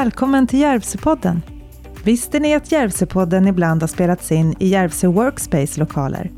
Välkommen 0.00 0.46
till 0.46 0.60
Järvsöpodden. 0.60 1.42
Visste 2.04 2.40
ni 2.40 2.54
att 2.54 2.72
Järvsöpodden 2.72 3.48
ibland 3.48 3.82
har 3.82 3.88
spelats 3.88 4.32
in 4.32 4.54
i 4.58 4.68
Järvsö 4.68 5.06
Workspace-lokaler? 5.06 6.30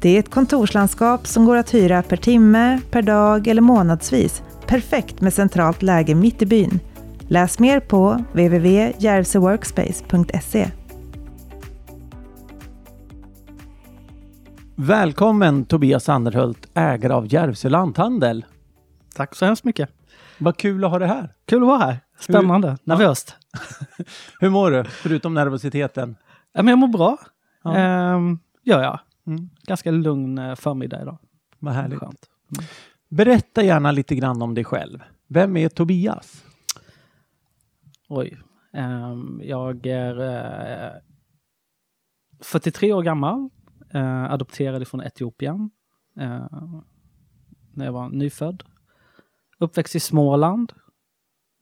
Det 0.00 0.08
är 0.08 0.18
ett 0.18 0.30
kontorslandskap 0.30 1.26
som 1.26 1.44
går 1.44 1.56
att 1.56 1.74
hyra 1.74 2.02
per 2.02 2.16
timme, 2.16 2.80
per 2.90 3.02
dag 3.02 3.48
eller 3.48 3.62
månadsvis. 3.62 4.42
Perfekt 4.66 5.20
med 5.20 5.32
centralt 5.32 5.82
läge 5.82 6.14
mitt 6.14 6.42
i 6.42 6.46
byn. 6.46 6.80
Läs 7.28 7.58
mer 7.58 7.80
på 7.80 8.24
www.järvsöworkspace.se. 8.32 10.70
Välkommen 14.74 15.64
Tobias 15.64 16.08
Anderhult, 16.08 16.68
ägare 16.74 17.12
av 17.12 17.32
Järvsö 17.32 17.68
Lanthandel. 17.68 18.44
Tack 19.14 19.34
så 19.34 19.44
hemskt 19.44 19.64
mycket. 19.64 19.90
Vad 20.38 20.56
kul 20.56 20.84
att 20.84 20.90
ha 20.90 20.98
dig 20.98 21.08
här. 21.08 21.32
Kul 21.46 21.62
att 21.62 21.68
vara 21.68 21.78
här. 21.78 22.03
Spännande. 22.18 22.78
Nervöst. 22.84 23.36
Hur 24.40 24.50
mår 24.50 24.70
du, 24.70 24.84
förutom 24.84 25.34
nervositeten? 25.34 26.16
Ja, 26.52 26.62
men 26.62 26.68
jag 26.68 26.78
mår 26.78 26.88
bra. 26.88 27.18
Ja. 27.62 27.76
Ehm, 27.76 28.38
gör 28.62 28.82
jag. 28.82 29.00
Mm. 29.26 29.50
Ganska 29.62 29.90
lugn 29.90 30.38
eh, 30.38 30.54
förmiddag 30.54 31.02
idag. 31.02 31.18
Vad 31.58 31.74
härligt. 31.74 31.98
Skönt. 31.98 32.28
Berätta 33.08 33.62
gärna 33.62 33.90
lite 33.92 34.14
grann 34.14 34.42
om 34.42 34.54
dig 34.54 34.64
själv. 34.64 35.02
Vem 35.28 35.56
är 35.56 35.68
Tobias? 35.68 36.44
Oj. 38.08 38.38
Ehm, 38.72 39.40
jag 39.44 39.86
är 39.86 40.20
eh, 40.20 40.92
43 42.40 42.92
år 42.92 43.02
gammal. 43.02 43.48
Uh, 43.94 44.32
adopterad 44.32 44.88
från 44.88 45.02
Etiopien. 45.02 45.70
eh, 46.20 46.46
när 47.72 47.84
jag 47.84 47.92
var 47.92 48.08
nyfödd. 48.08 48.64
Uppväxt 49.58 49.94
i 49.96 50.00
Småland. 50.00 50.72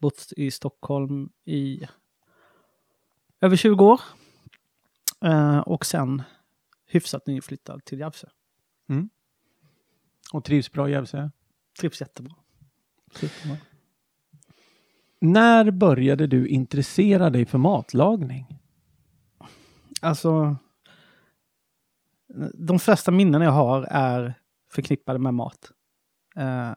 Bott 0.03 0.33
i 0.37 0.51
Stockholm 0.51 1.31
i 1.45 1.87
över 3.41 3.57
20 3.57 3.85
år. 3.85 4.01
Eh, 5.25 5.59
och 5.59 5.87
sen 5.87 6.23
hyfsat 6.87 7.27
nyflyttad 7.27 7.85
till 7.85 8.01
Järvsö. 8.01 8.29
Och 10.33 10.45
trivs 10.45 10.73
bra 10.73 10.89
i 10.89 10.93
Järvsö? 10.93 11.31
Trivs 11.81 12.01
jättebra. 12.01 12.35
Superbra. 13.15 13.57
När 15.21 15.71
började 15.71 16.27
du 16.27 16.49
intressera 16.49 17.31
dig 17.31 17.47
för 17.47 17.59
matlagning? 17.59 18.59
Alltså, 20.01 20.57
de 22.55 22.79
flesta 22.79 23.11
minnen 23.11 23.43
jag 23.43 23.51
har 23.51 23.83
är 23.83 24.35
förknippade 24.71 25.19
med 25.19 25.35
mat. 25.35 25.73
Eh, 26.37 26.71
eh, 26.71 26.75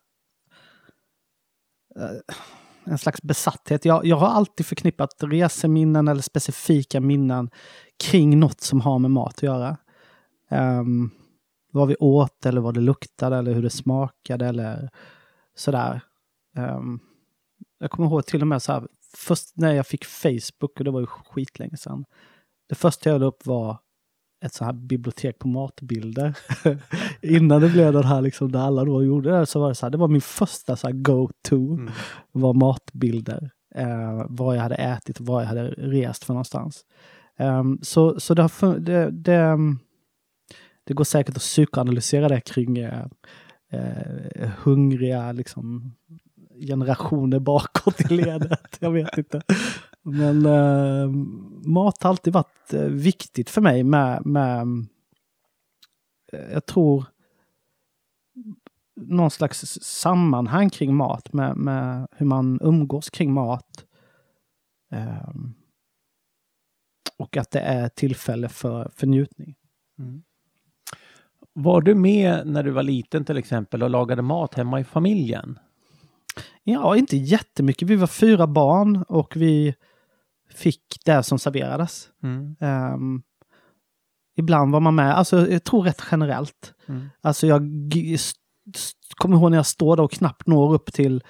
en 2.86 2.98
slags 2.98 3.22
besatthet. 3.22 3.86
Jag, 3.86 4.06
jag 4.06 4.18
har 4.18 4.28
alltid 4.28 4.66
förknippat 4.66 5.10
reseminnen 5.20 6.08
eller 6.08 6.22
specifika 6.22 7.02
minnen 7.02 7.50
kring 8.04 8.40
något 8.40 8.62
som 8.62 8.82
har 8.82 9.00
med 9.00 9.12
mat 9.12 9.34
att 9.34 9.44
göra. 9.44 9.78
Um, 10.52 11.12
vad 11.72 11.88
vi 11.88 11.96
åt 12.00 12.46
eller 12.46 12.62
vad 12.62 12.74
det 12.74 12.82
luktade 12.82 13.38
eller 13.38 13.54
hur 13.54 13.62
det 13.62 13.70
smakade 13.70 14.46
eller 14.46 14.90
sådär. 15.56 16.02
Um, 16.58 17.00
jag 17.80 17.92
kommer 17.92 18.10
ihåg 18.10 18.26
till 18.26 18.42
och 18.42 18.48
med 18.48 18.62
så 18.62 18.72
här, 18.72 18.88
först 19.16 19.58
när 19.58 19.74
jag 19.74 19.88
fick 19.88 20.06
Facebook, 20.06 20.80
och 20.80 20.84
det 20.84 20.92
var 20.92 21.00
ju 21.00 21.06
skitlänge 21.06 21.78
sedan. 21.78 22.06
Det 22.70 22.76
första 22.76 23.10
jag 23.10 23.22
la 23.22 23.28
upp 23.28 23.46
var 23.46 23.78
ett 24.46 24.54
så 24.54 24.66
här 24.66 24.74
bibliotek 24.74 25.40
på 25.40 25.48
matbilder. 25.48 26.38
Innan 27.22 27.62
det 27.62 27.70
blev 27.70 27.94
den 27.94 28.04
här 28.04 28.22
liksom 28.22 28.52
där 28.52 28.60
alla 28.60 28.86
då 28.86 29.04
gjorde 29.04 29.40
det 29.40 29.46
så 29.46 29.60
var 29.60 29.70
det 29.70 29.76
så 29.76 29.86
här, 29.86 29.92
det 29.92 29.98
var 29.98 30.08
min 30.08 30.22
första 30.22 30.76
så 30.76 30.90
go-to 30.92 31.78
var 32.32 32.54
matbilder. 32.54 33.52
Eh, 33.76 34.26
vad 34.30 34.56
jag 34.56 34.62
hade 34.62 34.76
ätit 34.76 35.20
och 35.20 35.26
vad 35.26 35.44
jag 35.44 35.48
hade 35.48 35.68
rest 35.68 36.24
för 36.24 36.34
någonstans. 36.34 36.86
Ehm, 37.38 37.80
så 37.82 38.20
så 38.20 38.34
det, 38.34 38.42
har, 38.42 38.80
det, 38.80 39.12
det, 39.12 39.58
det 40.84 40.94
går 40.94 41.04
säkert 41.04 41.36
att 41.36 41.42
psykoanalysera 41.42 42.30
det 42.30 42.42
kring 42.42 42.78
eh, 42.78 43.06
eh, 43.72 44.50
hungriga 44.64 45.32
liksom, 45.32 45.96
generationer 46.68 47.40
bakåt 47.40 48.12
i 48.12 48.14
ledet. 48.14 48.78
jag 48.80 48.92
vet 48.92 49.18
inte. 49.18 49.42
Men 50.08 50.46
eh, 50.46 51.10
mat 51.70 52.04
har 52.04 52.10
alltid 52.10 52.34
varit 52.34 52.74
eh, 52.74 52.82
viktigt 52.82 53.50
för 53.50 53.62
mig 53.62 53.84
med, 53.84 54.26
med 54.26 54.68
eh, 56.34 56.52
jag 56.52 56.66
tror, 56.66 57.06
någon 58.96 59.32
slags 59.32 59.60
sammanhang 59.82 60.70
kring 60.70 60.96
mat, 60.96 61.34
med, 61.34 61.58
med 61.58 62.08
hur 62.12 62.26
man 62.26 62.60
umgås 62.62 63.10
kring 63.10 63.34
mat. 63.34 63.86
Ehm, 64.92 65.54
och 67.18 67.38
att 67.38 67.52
det 67.52 67.60
är 67.60 67.90
tillfälle 67.90 68.50
för, 68.50 68.92
för 68.96 69.08
njutning. 69.08 69.56
Var 71.54 71.82
du 71.82 71.96
med 71.96 72.48
när 72.48 72.64
du 72.64 72.72
var 72.72 72.84
liten 72.84 73.26
till 73.26 73.38
exempel 73.38 73.84
och 73.84 73.90
lagade 73.90 74.22
mat 74.22 74.54
hemma 74.54 74.80
i 74.80 74.84
familjen? 74.84 75.60
Ja, 76.64 76.98
inte 76.98 77.18
jättemycket. 77.18 77.90
Vi 77.90 77.96
var 77.96 78.08
fyra 78.08 78.48
barn 78.48 79.04
och 79.08 79.38
vi 79.38 79.76
fick 80.56 80.84
det 81.06 81.24
som 81.24 81.40
serverades. 81.40 82.10
Ehm, 82.60 83.22
ibland 84.38 84.72
var 84.72 84.80
man 84.80 84.96
med, 84.96 85.18
alltså 85.18 85.48
jag 85.52 85.64
tror 85.64 85.84
rätt 85.84 86.02
generellt. 86.12 86.74
Mm. 86.86 87.10
Alltså 87.22 87.48
jag 87.48 87.62
kommer 89.16 89.38
ihåg 89.38 89.52
när 89.52 89.58
jag 89.58 89.66
står 89.66 89.96
där 89.96 90.04
och 90.04 90.12
knappt 90.12 90.48
når 90.48 90.74
upp 90.74 90.94
till, 90.94 91.24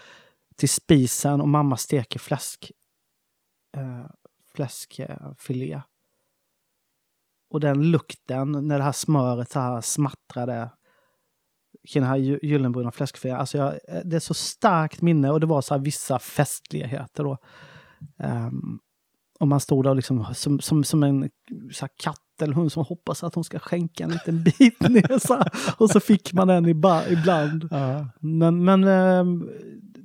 till 0.56 0.70
spisen 0.70 1.42
och 1.42 1.50
mamma 1.50 1.78
steker 1.78 2.20
fläsk, 2.20 2.72
eh, 3.78 4.06
fläskfilé. 4.56 5.82
Och 7.50 7.60
den 7.60 7.92
lukten 7.92 8.52
när 8.68 8.78
det 8.78 8.84
här 8.84 8.92
smöret 8.92 9.52
så 9.52 9.60
här 9.60 9.82
smattrade 9.82 10.70
kring 11.90 12.02
den 12.04 12.10
här 12.10 12.18
gy- 12.18 12.40
gyllenbruna 12.42 12.92
fläskfilén. 12.92 13.38
Alltså 13.38 13.58
jag, 13.58 13.68
eh, 13.88 14.02
det 14.06 14.16
är 14.16 14.20
så 14.20 14.34
starkt 14.34 15.02
minne 15.02 15.32
och 15.32 15.40
det 15.40 15.46
var 15.46 15.62
så 15.62 15.74
här 15.74 15.82
vissa 15.82 16.20
festligheter 16.20 17.24
då. 17.24 17.38
Ehm, 18.20 18.80
och 19.40 19.48
man 19.48 19.60
stod 19.60 19.84
där 19.84 19.96
liksom 19.96 20.26
som, 20.34 20.60
som, 20.60 20.84
som 20.84 21.04
en 21.04 21.30
så 21.72 21.86
här 21.86 21.90
katt 22.04 22.22
eller 22.42 22.54
hund 22.54 22.72
som 22.72 22.86
hoppas 22.86 23.24
att 23.24 23.36
hon 23.36 23.44
ska 23.44 23.60
skänka 23.60 24.04
en 24.04 24.10
liten 24.10 24.44
bit 24.44 24.80
ner. 24.90 25.20
Så 25.20 25.34
här. 25.34 25.52
Och 25.78 25.90
så 25.90 26.00
fick 26.00 26.34
man 26.34 26.48
den 26.48 26.66
iba- 26.66 27.10
ibland. 27.10 27.68
Men, 28.20 28.64
men 28.64 28.84
ehm, 28.84 29.50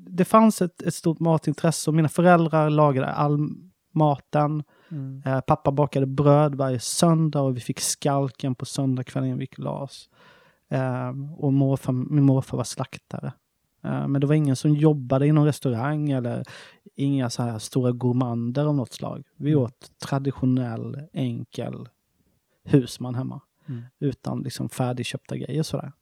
det 0.09 0.25
fanns 0.25 0.63
ett, 0.63 0.83
ett 0.83 0.95
stort 0.95 1.21
matintresse 1.21 1.91
och 1.91 1.95
mina 1.95 2.09
föräldrar 2.09 2.71
lagade 2.71 3.07
all 3.07 3.39
maten. 3.95 4.63
Mm. 4.91 5.23
Eh, 5.27 5.41
pappa 5.41 5.73
bakade 5.73 6.07
bröd 6.07 6.55
varje 6.55 6.81
söndag 6.81 7.41
och 7.41 7.57
vi 7.57 7.61
fick 7.61 7.81
skalken 7.81 8.55
på 8.55 8.65
söndagskvällen 8.65 9.37
vi 9.37 9.45
gick 9.45 9.59
och 9.59 9.65
la 9.65 9.83
oss. 9.83 10.09
Eh, 10.71 11.09
och 11.37 11.53
morfar, 11.53 11.93
min 11.93 12.25
morfar 12.25 12.57
var 12.57 12.65
slaktare. 12.65 13.33
Eh, 13.85 14.09
men 14.09 14.21
det 14.21 14.27
var 14.27 14.35
ingen 14.35 14.57
som 14.57 14.75
jobbade 14.75 15.27
i 15.27 15.33
någon 15.33 15.47
restaurang 15.47 16.11
eller 16.11 16.45
inga 16.97 17.31
så 17.31 17.43
här 17.43 17.59
stora 17.59 17.93
gourmander 17.93 18.65
av 18.65 18.75
något 18.75 18.93
slag. 18.93 19.25
Vi 19.37 19.51
Mm. 19.51 19.63
åt 19.65 19.91
traditionell, 20.07 21.03
enkel 21.13 21.89
husman 22.65 23.15
hemma. 23.15 23.41
Mm. 23.69 23.83
Utan 24.01 24.43
liksom 24.43 24.69
färdigköpta 24.69 25.37
grejer 25.37 25.63
sådär. 25.63 25.93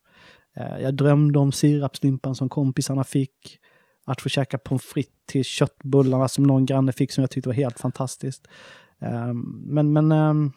Eh, 0.57 0.79
jag 0.79 0.95
drömde 0.95 1.39
om 1.39 1.53
sirapslimpan 1.53 2.35
som 2.35 2.49
kompisarna 2.49 3.05
fick. 3.05 3.59
Att 4.05 4.21
få 4.21 4.29
käka 4.29 4.59
pommes 4.59 4.85
frites 4.85 5.13
till 5.27 5.45
köttbullarna 5.45 6.29
som 6.29 6.45
någon 6.45 6.67
granne 6.67 6.93
fick 6.93 7.13
som 7.13 7.23
jag 7.23 7.31
tyckte 7.31 7.49
var 7.49 7.55
helt 7.55 7.81
fantastiskt. 7.81 8.49
Ehm, 8.99 9.41
men 9.67 9.93
men 9.93 10.13
ehm, 10.13 10.53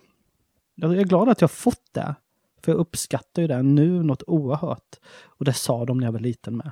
jag 0.76 0.98
är 0.98 1.04
glad 1.04 1.30
att 1.30 1.42
jag 1.42 1.52
fått 1.52 1.94
det. 1.94 2.16
För 2.64 2.72
jag 2.72 2.80
uppskattar 2.80 3.42
ju 3.42 3.48
det 3.48 3.62
nu 3.62 4.04
något 4.04 4.24
oerhört. 4.28 5.00
Och 5.26 5.46
det 5.46 5.54
sa 5.54 5.86
de 5.86 5.98
när 5.98 6.08
jag 6.08 6.12
var 6.12 6.20
liten 6.20 6.58
med. 6.58 6.72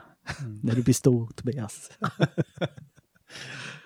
När 0.63 0.75
du 0.75 0.83
blir 0.83 0.93
stor, 0.93 1.27
Tobias. 1.35 1.91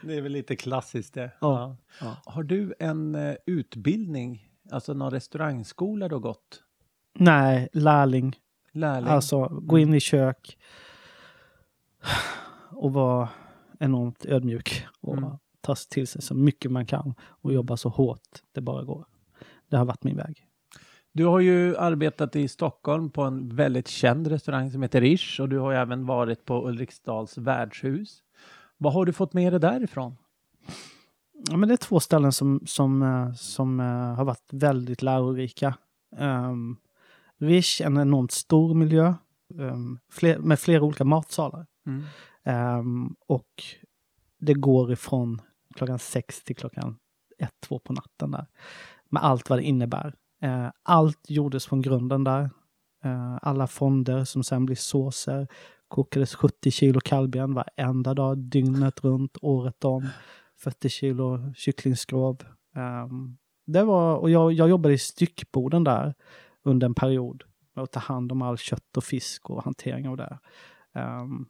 Det 0.01 0.15
är 0.17 0.21
väl 0.21 0.31
lite 0.31 0.55
klassiskt 0.55 1.13
det. 1.13 1.31
Ja. 1.41 1.77
Ja. 2.01 2.17
Har 2.25 2.43
du 2.43 2.73
en 2.79 3.15
eh, 3.15 3.35
utbildning, 3.45 4.49
alltså 4.71 4.93
någon 4.93 5.11
restaurangskola 5.11 6.07
du 6.07 6.15
har 6.15 6.19
gått? 6.19 6.63
Nej, 7.13 7.69
lärling. 7.73 8.35
Lärling? 8.71 9.09
Alltså, 9.09 9.45
gå 9.61 9.79
in 9.79 9.93
i 9.93 9.99
kök 9.99 10.57
och 12.69 12.93
vara 12.93 13.29
enormt 13.79 14.25
ödmjuk 14.25 14.85
och 15.01 15.17
Mm. 15.17 15.29
ta 15.61 15.75
till 15.75 16.07
sig 16.07 16.21
så 16.21 16.35
mycket 16.35 16.71
man 16.71 16.85
kan 16.85 17.15
och 17.21 17.53
jobba 17.53 17.77
så 17.77 17.89
hårt 17.89 18.41
det 18.51 18.61
bara 18.61 18.83
går. 18.83 19.05
Det 19.69 19.77
har 19.77 19.85
varit 19.85 20.03
min 20.03 20.17
väg. 20.17 20.47
Du 21.15 21.25
har 21.25 21.39
ju 21.39 21.77
arbetat 21.77 22.35
i 22.35 22.47
Stockholm 22.47 23.09
på 23.09 23.21
en 23.21 23.55
väldigt 23.55 23.87
känd 23.87 24.27
restaurang 24.27 24.71
som 24.71 24.81
heter 24.81 25.01
Rish 25.01 25.41
och 25.41 25.49
du 25.49 25.59
har 25.59 25.73
även 25.73 26.05
varit 26.05 26.45
på 26.45 26.67
Ulriksdals 26.67 27.37
värdshus. 27.37 28.23
Vad 28.77 28.93
har 28.93 29.05
du 29.05 29.13
fått 29.13 29.33
med 29.33 29.53
dig 29.53 29.59
därifrån? 29.59 30.15
Ja, 31.49 31.57
men 31.57 31.69
det 31.69 31.75
är 31.75 31.77
två 31.77 31.99
ställen 31.99 32.31
som, 32.31 32.61
som, 32.65 33.01
eh, 33.01 33.33
som 33.33 33.79
eh, 33.79 34.15
har 34.15 34.25
varit 34.25 34.47
väldigt 34.51 35.01
lärorika. 35.01 35.77
Um, 36.17 36.77
Rish, 37.37 37.81
en 37.81 37.97
enormt 37.97 38.31
stor 38.31 38.73
miljö 38.73 39.13
ehm, 39.59 39.99
fler, 40.11 40.37
med 40.37 40.59
flera 40.59 40.81
olika 40.81 41.03
matsalar. 41.03 41.65
Mm. 41.85 42.03
Ehm, 42.43 43.15
och 43.27 43.63
det 44.39 44.53
går 44.53 44.91
ifrån 44.91 45.41
klockan 45.75 45.99
sex 45.99 46.43
till 46.43 46.55
klockan 46.55 46.97
ett, 47.37 47.53
två 47.59 47.79
på 47.79 47.93
natten 47.93 48.31
där. 48.31 48.47
Med 49.09 49.23
allt 49.23 49.49
vad 49.49 49.59
det 49.59 49.63
innebär. 49.63 50.15
Eh, 50.43 50.71
allt 50.83 51.29
gjordes 51.29 51.65
från 51.65 51.81
grunden 51.81 52.23
där. 52.23 52.49
Eh, 53.03 53.37
alla 53.41 53.67
fonder 53.67 54.23
som 54.23 54.43
sen 54.43 54.65
blir 54.65 54.75
såser. 54.75 55.47
Kokades 55.87 56.35
70 56.35 56.71
kilo 56.71 56.99
kallben 56.99 57.53
varenda 57.53 58.13
dag, 58.13 58.37
dygnet 58.37 59.03
runt, 59.03 59.37
året 59.41 59.85
om. 59.85 60.07
40 60.57 60.89
kilo 60.89 61.53
kycklingskrov. 61.55 62.43
Um, 62.75 63.37
det 63.65 63.83
var, 63.83 64.17
och 64.17 64.29
jag, 64.29 64.53
jag 64.53 64.69
jobbade 64.69 64.93
i 64.93 64.97
styckboden 64.97 65.83
där 65.83 66.13
under 66.63 66.87
en 66.87 66.95
period 66.95 67.43
med 67.73 67.83
att 67.83 67.91
ta 67.91 67.99
hand 67.99 68.31
om 68.31 68.41
all 68.41 68.57
kött 68.57 68.97
och 68.97 69.03
fisk 69.03 69.49
och 69.49 69.63
hantering 69.63 70.07
av 70.07 70.17
det. 70.17 70.39
Um, 70.93 71.47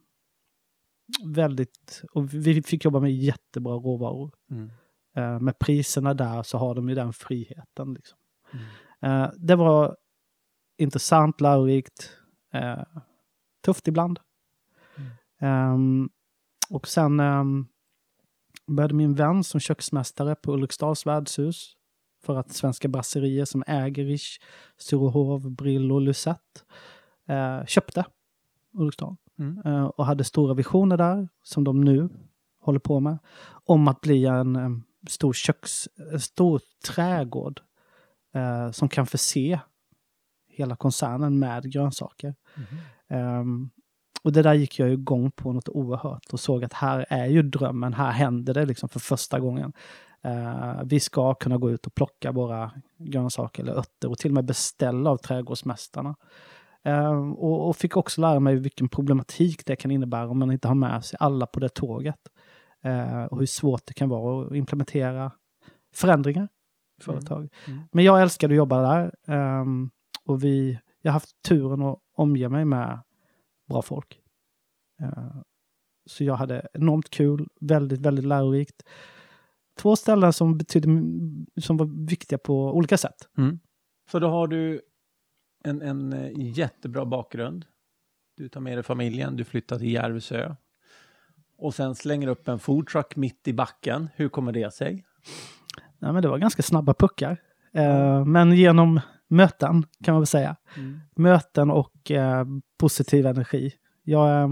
väldigt, 1.24 2.02
och 2.12 2.34
vi 2.34 2.62
fick 2.62 2.84
jobba 2.84 3.00
med 3.00 3.14
jättebra 3.14 3.72
råvaror. 3.72 4.30
Mm. 4.50 4.70
Uh, 5.18 5.40
med 5.40 5.58
priserna 5.58 6.14
där 6.14 6.42
så 6.42 6.58
har 6.58 6.74
de 6.74 6.88
ju 6.88 6.94
den 6.94 7.12
friheten. 7.12 7.94
Liksom. 7.94 8.18
Mm. 8.52 8.64
Uh, 9.04 9.30
det 9.36 9.56
var 9.56 9.96
intressant, 10.78 11.40
lärorikt, 11.40 12.10
uh, 12.54 13.00
tufft 13.64 13.88
ibland. 13.88 14.20
Mm. 15.40 15.72
Um, 15.72 16.10
och 16.70 16.88
sen 16.88 17.20
um, 17.20 17.68
började 18.66 18.94
min 18.94 19.14
vän 19.14 19.44
som 19.44 19.60
köksmästare 19.60 20.34
på 20.34 20.52
Ulriksdals 20.52 21.06
värdshus 21.06 21.76
för 22.24 22.36
att 22.36 22.52
Svenska 22.52 22.88
Brasserier 22.88 23.44
som 23.44 23.64
äger 23.66 24.04
Rish, 24.04 24.40
Sturehof, 24.76 25.42
Brillo, 25.42 25.98
Lucette 25.98 26.60
eh, 27.28 27.64
köpte 27.66 28.04
Ulriksdal. 28.72 29.16
Mm. 29.38 29.62
Eh, 29.64 29.84
och 29.84 30.06
hade 30.06 30.24
stora 30.24 30.54
visioner 30.54 30.96
där, 30.96 31.28
som 31.42 31.64
de 31.64 31.80
nu 31.80 32.08
håller 32.60 32.78
på 32.78 33.00
med, 33.00 33.18
om 33.64 33.88
att 33.88 34.00
bli 34.00 34.26
en, 34.26 34.56
en 34.56 34.82
stor 35.08 35.32
köks, 35.32 35.88
en 36.12 36.20
stor 36.20 36.60
trädgård 36.86 37.60
eh, 38.34 38.70
som 38.70 38.88
kan 38.88 39.06
förse 39.06 39.60
hela 40.48 40.76
koncernen 40.76 41.38
med 41.38 41.72
grönsaker. 41.72 42.34
Mm. 43.10 43.40
Um, 43.40 43.70
och 44.24 44.32
det 44.32 44.42
där 44.42 44.54
gick 44.54 44.78
jag 44.78 44.92
igång 44.92 45.30
på 45.30 45.52
något 45.52 45.68
oerhört 45.68 46.32
och 46.32 46.40
såg 46.40 46.64
att 46.64 46.72
här 46.72 47.06
är 47.08 47.26
ju 47.26 47.42
drömmen, 47.42 47.94
här 47.94 48.10
händer 48.10 48.54
det 48.54 48.66
liksom 48.66 48.88
för 48.88 49.00
första 49.00 49.40
gången. 49.40 49.72
Uh, 50.26 50.82
vi 50.84 51.00
ska 51.00 51.34
kunna 51.34 51.56
gå 51.56 51.70
ut 51.70 51.86
och 51.86 51.94
plocka 51.94 52.32
våra 52.32 52.70
grönsaker 52.98 53.62
eller 53.62 53.78
örter 53.78 54.10
och 54.10 54.18
till 54.18 54.30
och 54.30 54.34
med 54.34 54.44
beställa 54.44 55.10
av 55.10 55.16
trädgårdsmästarna. 55.16 56.14
Uh, 56.88 57.30
och, 57.30 57.68
och, 57.68 57.76
fick 57.76 57.96
också 57.96 58.20
lära 58.20 58.40
mig 58.40 58.56
vilken 58.56 58.88
problematik 58.88 59.66
det 59.66 59.76
kan 59.76 59.90
innebära 59.90 60.28
om 60.28 60.38
man 60.38 60.52
inte 60.52 60.68
har 60.68 60.74
med 60.74 61.04
sig 61.04 61.16
alla 61.20 61.46
på 61.46 61.60
det 61.60 61.68
tåget. 61.68 62.20
Uh, 62.86 63.24
och 63.24 63.38
hur 63.38 63.46
svårt 63.46 63.86
det 63.86 63.94
kan 63.94 64.08
vara 64.08 64.46
att 64.46 64.54
implementera 64.54 65.32
förändringar 65.94 66.48
företag. 67.00 67.38
Mm. 67.38 67.50
Mm. 67.66 67.88
Men 67.92 68.04
jag 68.04 68.22
älskade 68.22 68.54
att 68.54 68.56
jobba 68.56 68.82
där. 68.82 69.14
Um, 69.60 69.90
och 70.24 70.44
vi, 70.44 70.78
jag 71.02 71.10
har 71.10 71.14
haft 71.14 71.42
turen 71.42 71.82
att 71.82 71.98
omge 72.14 72.48
mig 72.48 72.64
med 72.64 73.00
bra 73.68 73.82
folk. 73.82 74.20
Uh, 75.02 75.42
så 76.06 76.24
jag 76.24 76.34
hade 76.34 76.68
enormt 76.72 77.10
kul, 77.10 77.48
väldigt, 77.60 78.00
väldigt 78.00 78.24
lärorikt. 78.24 78.82
Två 79.78 79.96
ställen 79.96 80.32
som, 80.32 80.58
betydde, 80.58 80.88
som 81.60 81.76
var 81.76 82.06
viktiga 82.06 82.38
på 82.38 82.72
olika 82.76 82.98
sätt. 82.98 83.28
Mm. 83.38 83.58
Så 84.10 84.18
då 84.18 84.28
har 84.28 84.46
du 84.46 84.80
en, 85.64 85.82
en 85.82 86.12
eh, 86.12 86.30
jättebra 86.36 87.04
bakgrund. 87.04 87.66
Du 88.36 88.48
tar 88.48 88.60
med 88.60 88.76
dig 88.76 88.82
familjen, 88.82 89.36
du 89.36 89.44
flyttar 89.44 89.78
till 89.78 89.92
Järvsö. 89.92 90.54
Och 91.56 91.74
sen 91.74 91.94
slänger 91.94 92.28
upp 92.28 92.48
en 92.48 92.58
foodtruck 92.58 93.16
mitt 93.16 93.48
i 93.48 93.52
backen. 93.52 94.08
Hur 94.14 94.28
kommer 94.28 94.52
det 94.52 94.74
sig? 94.74 95.04
Ja, 96.04 96.12
men 96.12 96.22
det 96.22 96.28
var 96.28 96.38
ganska 96.38 96.62
snabba 96.62 96.94
puckar. 96.94 97.40
Uh, 97.78 98.24
men 98.24 98.52
genom 98.52 99.00
möten 99.28 99.86
kan 100.04 100.14
man 100.14 100.20
väl 100.20 100.26
säga. 100.26 100.56
Mm. 100.76 101.00
Möten 101.16 101.70
och 101.70 102.10
eh, 102.10 102.44
positiv 102.78 103.26
energi. 103.26 103.74
Jag 104.02 104.42
eh, 104.42 104.48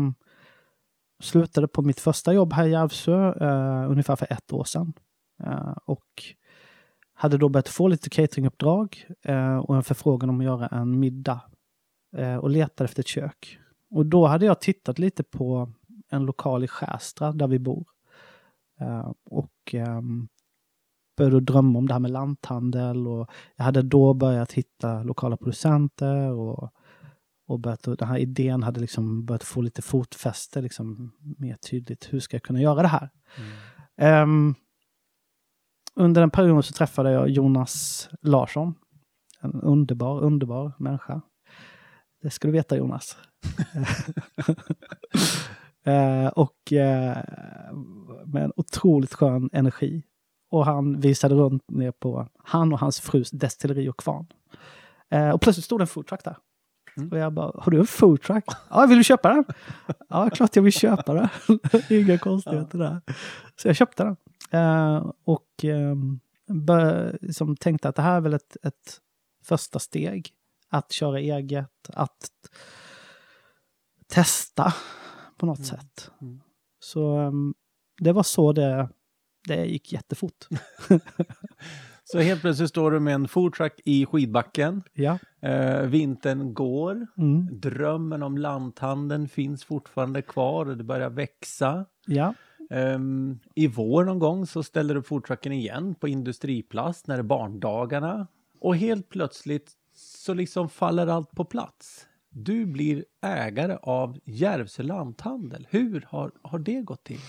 slutade 1.23 1.69
på 1.69 1.83
mitt 1.83 2.01
första 2.01 2.33
jobb 2.33 2.53
här 2.53 2.67
i 2.67 2.71
Järvsö 2.71 3.33
eh, 3.33 3.91
ungefär 3.91 4.17
för 4.17 4.33
ett 4.33 4.53
år 4.53 4.65
sedan. 4.65 4.93
Eh, 5.43 5.75
och 5.85 6.23
hade 7.15 7.39
då 7.39 7.49
börjat 7.49 7.69
få 7.69 7.89
lite 7.89 8.11
cateringuppdrag 8.11 9.07
eh, 9.25 9.57
och 9.57 9.77
en 9.77 9.83
förfrågan 9.83 10.31
om 10.31 10.41
att 10.41 10.45
göra 10.45 10.67
en 10.67 11.01
middag. 11.01 11.41
Eh, 12.17 12.37
och 12.37 12.51
letade 12.51 12.85
efter 12.85 13.03
ett 13.03 13.09
kök. 13.09 13.59
Och 13.91 14.07
då 14.07 14.27
hade 14.27 14.47
jag 14.47 14.61
tittat 14.61 14.99
lite 14.99 15.23
på 15.23 15.73
en 16.11 16.25
lokal 16.25 16.65
i 16.65 16.69
Skärstad 16.69 17.33
där 17.33 17.49
vi 17.49 17.59
bor. 17.59 17.87
och 19.25 19.75
ehm, 19.75 20.29
började 21.23 21.53
drömma 21.53 21.79
om 21.79 21.87
det 21.87 21.95
här 21.95 22.01
med 22.01 22.11
lanthandel 22.11 23.07
och 23.07 23.31
jag 23.57 23.65
hade 23.65 23.83
då 23.83 24.15
börjat 24.15 24.53
hitta 24.53 25.03
lokala 25.03 25.37
producenter 25.37 26.31
och, 26.31 26.71
och 27.47 27.61
börjat, 27.61 27.89
och 27.89 27.97
den 27.97 28.09
här 28.09 28.19
idén 28.19 28.63
hade 28.63 28.81
liksom 28.81 29.25
börjat 29.25 29.43
få 29.43 29.61
lite 29.61 29.83
fotfäste 29.83 30.61
liksom 30.61 31.13
mer 31.39 31.57
tydligt. 31.57 32.13
Hur 32.13 32.21
ska 32.21 32.37
jag 32.37 32.43
kunna 32.43 32.61
göra 32.61 32.83
det 32.83 32.89
här? 32.89 33.11
Mm. 33.99 34.23
Um, 34.23 34.55
under 35.95 36.21
den 36.21 36.31
perioden 36.31 36.63
så 36.63 36.73
träffade 36.73 37.11
jag 37.11 37.29
Jonas 37.29 38.09
Larsson. 38.23 38.75
En 39.41 39.61
underbar, 39.61 40.21
underbar 40.21 40.73
människa. 40.79 41.21
Det 42.23 42.31
ska 42.31 42.49
du 42.49 42.53
veta 42.53 42.77
Jonas. 42.77 43.17
uh, 45.87 46.27
och 46.35 46.73
uh, 46.73 47.17
med 48.27 48.45
en 48.45 48.53
otroligt 48.57 49.15
skön 49.15 49.51
energi. 49.53 50.03
Och 50.53 50.65
han 50.65 51.01
visade 51.01 51.35
runt 51.35 51.71
ner 51.71 51.91
på 51.91 52.29
han 52.39 52.73
och 52.73 52.79
hans 52.79 53.01
frus 53.01 53.31
destilleri 53.31 53.89
och 53.89 53.97
kvarn. 53.97 54.27
Eh, 55.11 55.31
och 55.31 55.41
plötsligt 55.41 55.65
stod 55.65 55.81
det 55.81 55.83
en 55.83 55.87
foodtruck 55.87 56.25
där. 56.25 56.37
Mm. 56.97 57.13
Och 57.13 57.19
jag 57.19 57.33
bara, 57.33 57.53
har 57.55 57.73
du 57.73 57.79
en 57.81 57.87
foodtruck? 57.87 58.45
ja, 58.71 58.87
vill 58.87 58.99
du 58.99 59.05
köpa 59.05 59.29
den? 59.29 59.45
ja, 60.09 60.31
klart 60.31 60.57
jag 60.57 60.63
vill 60.63 60.73
köpa 60.73 61.15
den. 61.15 61.29
Inga 61.91 62.19
konstigheter 62.19 62.79
ja. 62.79 62.85
där. 62.85 63.15
Så 63.57 63.69
jag 63.69 63.77
köpte 63.77 64.05
den. 64.05 64.17
Eh, 64.51 65.11
och 65.25 65.65
eh, 65.65 65.95
bör, 66.55 67.19
liksom 67.21 67.57
tänkte 67.57 67.89
att 67.89 67.97
det 67.97 68.03
här 68.03 68.17
är 68.17 68.21
väl 68.21 68.35
ett, 68.35 68.57
ett 68.63 69.01
första 69.45 69.79
steg. 69.79 70.31
Att 70.69 70.93
köra 70.93 71.21
eget, 71.21 71.91
att 71.95 72.31
testa 74.07 74.75
på 75.37 75.47
något 75.47 75.59
mm. 75.59 75.67
sätt. 75.67 76.11
Mm. 76.21 76.41
Så 76.81 77.19
um, 77.19 77.55
det 78.01 78.13
var 78.13 78.23
så 78.23 78.53
det 78.53 78.89
det 79.45 79.65
gick 79.65 79.93
jättefort. 79.93 80.49
så 82.05 82.19
helt 82.19 82.41
plötsligt 82.41 82.69
står 82.69 82.91
du 82.91 83.01
med 83.01 83.15
en 83.15 83.29
foodtruck 83.29 83.81
i 83.85 84.07
skidbacken. 84.07 84.83
Ja. 84.93 85.19
Eh, 85.41 85.81
vintern 85.81 86.55
går. 86.55 87.07
Mm. 87.19 87.49
Drömmen 87.61 88.23
om 88.23 88.39
lanthandeln 88.39 89.29
finns 89.29 89.65
fortfarande 89.65 90.23
kvar 90.23 90.67
och 90.67 90.77
det 90.77 90.85
börjar 90.85 91.11
växa. 91.11 91.87
Ja. 92.07 92.35
Um, 92.71 93.41
I 93.55 93.67
vår 93.67 94.05
någon 94.05 94.19
gång 94.19 94.47
så 94.47 94.63
ställer 94.63 94.95
du 94.95 95.03
foodtrucken 95.03 95.53
igen 95.53 95.95
på 95.95 96.09
Industriplast 96.09 97.07
när 97.07 97.17
det 97.17 97.21
är 97.21 97.23
barndagarna. 97.23 98.27
Och 98.61 98.77
helt 98.77 99.09
plötsligt 99.09 99.73
så 99.95 100.35
liksom 100.35 100.69
faller 100.69 101.07
allt 101.07 101.31
på 101.31 101.45
plats. 101.45 102.07
Du 102.29 102.67
blir 102.67 103.05
ägare 103.23 103.79
av 103.83 104.19
Järvsö 104.25 104.83
lanthandel. 104.83 105.67
Hur 105.71 106.07
har, 106.09 106.33
har 106.43 106.59
det 106.59 106.83
gått 106.83 107.05
till? 107.05 107.21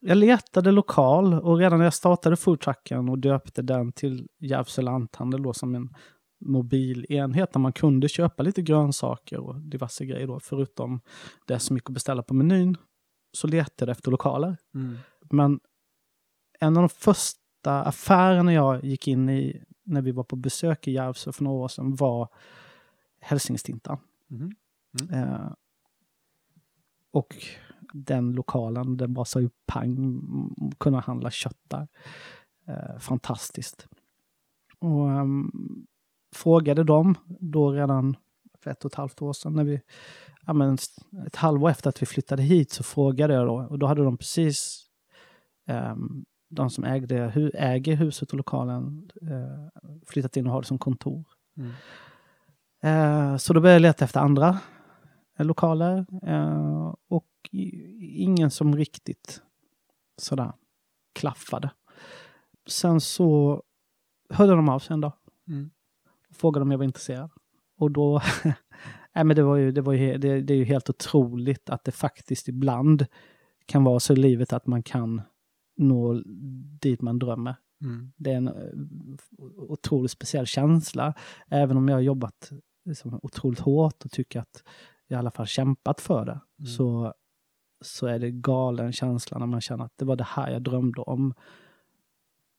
Jag 0.00 0.16
letade 0.18 0.70
lokal 0.70 1.34
och 1.34 1.58
redan 1.58 1.78
när 1.78 1.86
jag 1.86 1.94
startade 1.94 2.36
foodtrucken 2.36 3.08
och 3.08 3.18
döpte 3.18 3.62
den 3.62 3.92
till 3.92 4.28
Järvsö 4.38 4.82
lanthandel 4.82 5.42
då 5.42 5.52
som 5.52 5.74
en 5.74 5.94
mobil 6.40 7.06
enhet 7.08 7.52
där 7.52 7.60
man 7.60 7.72
kunde 7.72 8.08
köpa 8.08 8.42
lite 8.42 8.62
grönsaker 8.62 9.38
och 9.38 9.60
diverse 9.60 10.04
grejer 10.04 10.26
då, 10.26 10.40
förutom 10.40 11.00
det 11.46 11.58
som 11.58 11.76
gick 11.76 11.90
att 11.90 11.94
beställa 11.94 12.22
på 12.22 12.34
menyn, 12.34 12.76
så 13.32 13.46
letade 13.46 13.90
jag 13.90 13.96
efter 13.96 14.10
lokaler. 14.10 14.56
Mm. 14.74 14.96
Men 15.30 15.60
en 16.60 16.76
av 16.76 16.82
de 16.82 16.88
första 16.88 17.82
affärerna 17.82 18.52
jag 18.52 18.84
gick 18.84 19.08
in 19.08 19.28
i 19.28 19.62
när 19.84 20.02
vi 20.02 20.12
var 20.12 20.24
på 20.24 20.36
besök 20.36 20.88
i 20.88 20.92
Järvsö 20.92 21.32
för 21.32 21.44
några 21.44 21.58
år 21.58 21.68
sedan 21.68 21.94
var 21.94 22.28
Hälsingestintan. 23.20 23.98
Mm. 24.30 24.52
Mm. 25.00 25.24
Eh, 25.24 25.52
och 27.10 27.36
den 27.92 28.32
lokalen, 28.32 28.96
den 28.96 29.14
bara 29.14 29.24
sa 29.24 29.40
ju 29.40 29.50
pang, 29.66 30.22
kunna 30.78 31.00
handla 31.00 31.30
kött 31.30 31.60
där. 31.68 31.88
Eh, 32.66 32.98
fantastiskt. 32.98 33.88
Och 34.78 35.06
um, 35.06 35.86
frågade 36.34 36.84
dem 36.84 37.14
då 37.40 37.72
redan 37.72 38.16
för 38.58 38.70
ett 38.70 38.84
och 38.84 38.90
ett 38.90 38.96
halvt 38.96 39.22
år 39.22 39.32
sedan 39.32 39.52
när 39.52 39.64
vi, 39.64 39.80
ja 40.46 40.52
men 40.52 40.78
ett 41.26 41.36
halvår 41.36 41.70
efter 41.70 41.88
att 41.88 42.02
vi 42.02 42.06
flyttade 42.06 42.42
hit 42.42 42.70
så 42.70 42.82
frågade 42.82 43.34
jag 43.34 43.46
då 43.46 43.66
och 43.70 43.78
då 43.78 43.86
hade 43.86 44.04
de 44.04 44.16
precis 44.16 44.86
um, 45.66 46.24
de 46.50 46.70
som 46.70 46.84
ägde, 46.84 47.30
hu, 47.34 47.50
äger 47.54 47.96
huset 47.96 48.30
och 48.30 48.36
lokalen 48.36 49.10
uh, 49.22 49.68
flyttat 50.06 50.36
in 50.36 50.46
och 50.46 50.52
har 50.52 50.60
det 50.60 50.66
som 50.66 50.78
kontor. 50.78 51.24
Mm. 51.56 51.70
Uh, 52.84 53.36
så 53.36 53.52
då 53.52 53.60
började 53.60 53.74
jag 53.74 53.82
leta 53.82 54.04
efter 54.04 54.20
andra 54.20 54.58
lokaler 55.38 56.06
uh, 56.28 56.94
och 57.08 57.26
ingen 58.00 58.50
som 58.50 58.76
riktigt 58.76 59.42
sådär 60.16 60.52
klaffade. 61.12 61.70
Sen 62.66 63.00
så 63.00 63.62
hörde 64.30 64.52
de 64.52 64.68
av 64.68 64.78
sig 64.78 64.94
en 64.94 65.00
dag. 65.00 65.12
Mm. 65.48 65.70
Frågade 66.30 66.62
om 66.62 66.70
jag 66.70 66.78
var 66.78 66.84
intresserad. 66.84 67.30
Och 67.78 67.90
då, 67.90 68.22
nej 69.14 69.24
men 69.24 69.36
det 69.36 69.42
var 69.42 69.56
ju, 69.56 69.72
det 69.72 69.80
var 69.80 69.92
ju, 69.92 70.18
det, 70.18 70.40
det 70.40 70.54
är 70.54 70.58
ju 70.58 70.64
helt 70.64 70.90
otroligt 70.90 71.70
att 71.70 71.84
det 71.84 71.92
faktiskt 71.92 72.48
ibland 72.48 73.06
kan 73.66 73.84
vara 73.84 74.00
så 74.00 74.12
i 74.12 74.16
livet 74.16 74.52
att 74.52 74.66
man 74.66 74.82
kan 74.82 75.22
nå 75.76 76.22
dit 76.80 77.02
man 77.02 77.18
drömmer. 77.18 77.56
Mm. 77.80 78.12
Det 78.16 78.32
är 78.32 78.36
en 78.36 78.48
eh, 78.48 78.54
otroligt 79.56 80.10
speciell 80.10 80.46
känsla. 80.46 81.14
Även 81.48 81.76
om 81.76 81.88
jag 81.88 81.96
har 81.96 82.00
jobbat 82.00 82.52
liksom, 82.84 83.20
otroligt 83.22 83.60
hårt 83.60 84.04
och 84.04 84.10
tycker 84.10 84.40
att 84.40 84.62
jag 85.06 85.16
i 85.16 85.18
alla 85.18 85.30
fall 85.30 85.46
kämpat 85.46 86.00
för 86.00 86.24
det. 86.24 86.40
Mm. 86.58 86.66
Så, 86.66 87.14
så 87.80 88.06
är 88.06 88.18
det 88.18 88.30
galen 88.30 88.92
känsla 88.92 89.38
när 89.38 89.46
man 89.46 89.60
känner 89.60 89.84
att 89.84 89.98
det 89.98 90.04
var 90.04 90.16
det 90.16 90.24
här 90.24 90.50
jag 90.50 90.62
drömde 90.62 91.00
om. 91.00 91.34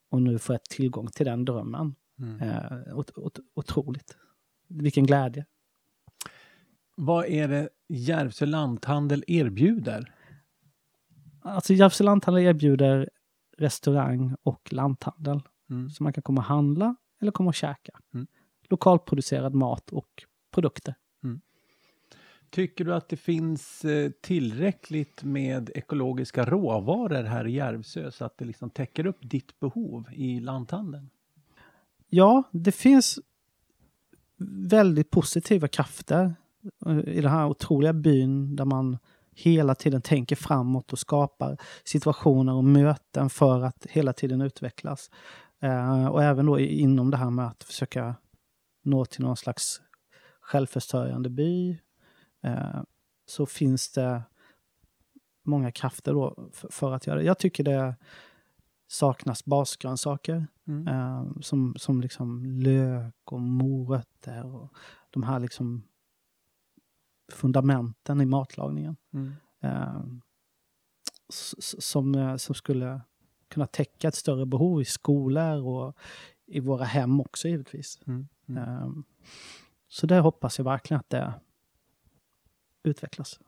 Och 0.09 0.21
nu 0.21 0.39
får 0.39 0.53
jag 0.53 0.63
tillgång 0.63 1.07
till 1.07 1.25
den 1.25 1.45
drömmen. 1.45 1.95
Mm. 2.19 2.41
Eh, 2.41 2.97
ot, 2.97 3.17
ot, 3.17 3.39
otroligt. 3.53 4.17
Vilken 4.67 5.05
glädje. 5.05 5.45
Vad 6.95 7.25
är 7.25 7.47
det 7.47 7.69
Järvsö 7.87 8.45
lanthandel 8.45 9.23
erbjuder? 9.27 10.13
Alltså 11.41 11.73
Järvsö 11.73 12.03
lanthandel 12.03 12.43
erbjuder 12.43 13.09
restaurang 13.57 14.35
och 14.43 14.73
lanthandel. 14.73 15.41
Mm. 15.69 15.89
Så 15.89 16.03
man 16.03 16.13
kan 16.13 16.23
komma 16.23 16.41
och 16.41 16.45
handla 16.45 16.95
eller 17.21 17.31
komma 17.31 17.47
och 17.47 17.55
käka. 17.55 17.99
Mm. 18.13 18.27
Lokalproducerad 18.69 19.53
mat 19.53 19.89
och 19.89 20.25
produkter. 20.51 20.95
Tycker 22.49 22.85
du 22.85 22.93
att 22.93 23.09
det 23.09 23.17
finns 23.17 23.85
eh, 23.85 24.11
tillräckligt 24.21 25.23
med 25.23 25.71
ekologiska 25.75 26.45
råvaror 26.45 27.23
här 27.23 27.47
i 27.47 27.51
Järvsö 27.51 28.11
så 28.11 28.25
att 28.25 28.37
det 28.37 28.45
liksom 28.45 28.69
täcker 28.69 29.05
upp 29.05 29.19
ditt 29.21 29.59
behov 29.59 30.09
i 30.11 30.39
lanthandeln? 30.39 31.09
Ja, 32.09 32.43
det 32.51 32.71
finns 32.71 33.19
väldigt 34.69 35.09
positiva 35.09 35.67
krafter 35.67 36.35
eh, 36.85 36.99
i 36.99 37.21
den 37.21 37.31
här 37.31 37.47
otroliga 37.47 37.93
byn 37.93 38.55
där 38.55 38.65
man 38.65 38.97
hela 39.35 39.75
tiden 39.75 40.01
tänker 40.01 40.35
framåt 40.35 40.93
och 40.93 40.99
skapar 40.99 41.57
situationer 41.83 42.53
och 42.53 42.63
möten 42.63 43.29
för 43.29 43.61
att 43.61 43.85
hela 43.89 44.13
tiden 44.13 44.41
utvecklas. 44.41 45.11
Eh, 45.59 46.07
och 46.07 46.23
även 46.23 46.45
då 46.45 46.59
inom 46.59 47.11
det 47.11 47.17
här 47.17 47.29
med 47.29 47.47
att 47.47 47.63
försöka 47.63 48.15
nå 48.83 49.05
till 49.05 49.21
någon 49.21 49.37
slags 49.37 49.81
självförsörjande 50.41 51.29
by 51.29 51.77
så 53.25 53.45
finns 53.45 53.91
det 53.91 54.23
många 55.43 55.71
krafter 55.71 56.13
då 56.13 56.49
för, 56.69 56.91
att 56.91 57.07
göra 57.07 57.17
det. 57.17 57.23
Jag 57.23 57.39
tycker 57.39 57.63
det 57.63 57.95
saknas 58.87 59.45
basgrönsaker 59.45 60.47
Mm. 60.69 60.87
eh, 60.87 61.41
som, 61.41 61.75
som 61.77 62.01
liksom 62.01 62.45
lök 62.45 63.31
och 63.31 63.41
morötter 63.41 64.55
och 64.55 64.73
de 65.09 65.23
här 65.23 65.39
liksom 65.39 65.83
fundamenten 67.31 68.21
i 68.21 68.25
matlagningen. 68.25 68.95
Mm. 69.13 69.33
Eh, 69.59 70.01
som, 71.79 72.15
eh, 72.15 72.35
som 72.35 72.55
skulle 72.55 73.01
kunna 73.47 73.67
täcka 73.67 74.07
ett 74.07 74.15
större 74.15 74.45
behov 74.45 74.81
i 74.81 74.85
skolor 74.85 75.67
och 75.67 75.97
i 76.45 76.59
våra 76.59 76.83
hem 76.83 77.21
också 77.21 77.47
givetvis. 77.47 77.99
Mm. 78.07 78.27
Mm. 78.47 78.63
Eh, 78.63 78.89
så 79.87 80.07
det 80.07 80.19
hoppas 80.19 80.57
jag 80.57 80.65
verkligen 80.65 80.99
att 80.99 81.09
det 81.09 81.33
utvecklas. 82.89 83.39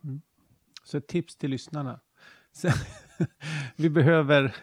Så 0.83 0.97
ett 0.97 1.07
tips 1.07 1.35
till 1.35 1.49
lyssnarna. 1.51 1.99
Så, 2.53 2.69
vi 3.75 3.89
behöver 3.89 4.55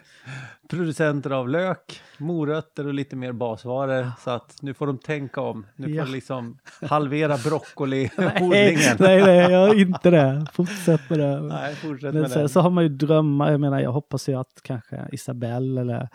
producenter 0.69 1.29
av 1.29 1.49
lök, 1.49 2.01
morötter 2.17 2.87
och 2.87 2.93
lite 2.93 3.15
mer 3.15 3.31
basvaror. 3.31 4.11
Så 4.23 4.29
att 4.29 4.61
nu 4.61 4.73
får 4.73 4.87
de 4.87 4.97
tänka 4.97 5.41
om. 5.41 5.65
Nu 5.75 5.87
får 5.87 5.95
Ja. 5.95 6.05
de 6.05 6.11
liksom 6.11 6.57
halvera 6.81 7.27
nej, 7.35 7.43
broccoli-odlingen. 7.43 8.95
nej, 8.99 9.21
nej, 9.23 9.51
jag 9.51 9.67
har 9.67 9.75
inte 9.75 10.09
det. 10.09 10.45
Fortsätt 10.53 11.09
med 11.09 11.19
det. 11.19 11.41
Nej, 11.41 11.75
fortsätt 11.75 12.13
Men 12.13 12.21
med 12.21 12.31
det. 12.31 12.49
så 12.49 12.59
har 12.61 12.69
man 12.69 12.83
ju 12.83 12.89
drömmar. 12.89 13.51
Jag 13.51 13.59
menar, 13.59 13.79
jag 13.79 13.91
hoppas 13.91 14.29
ju 14.29 14.35
att 14.35 14.61
kanske 14.61 15.07
Isabelle 15.11 15.81
eller 15.81 16.09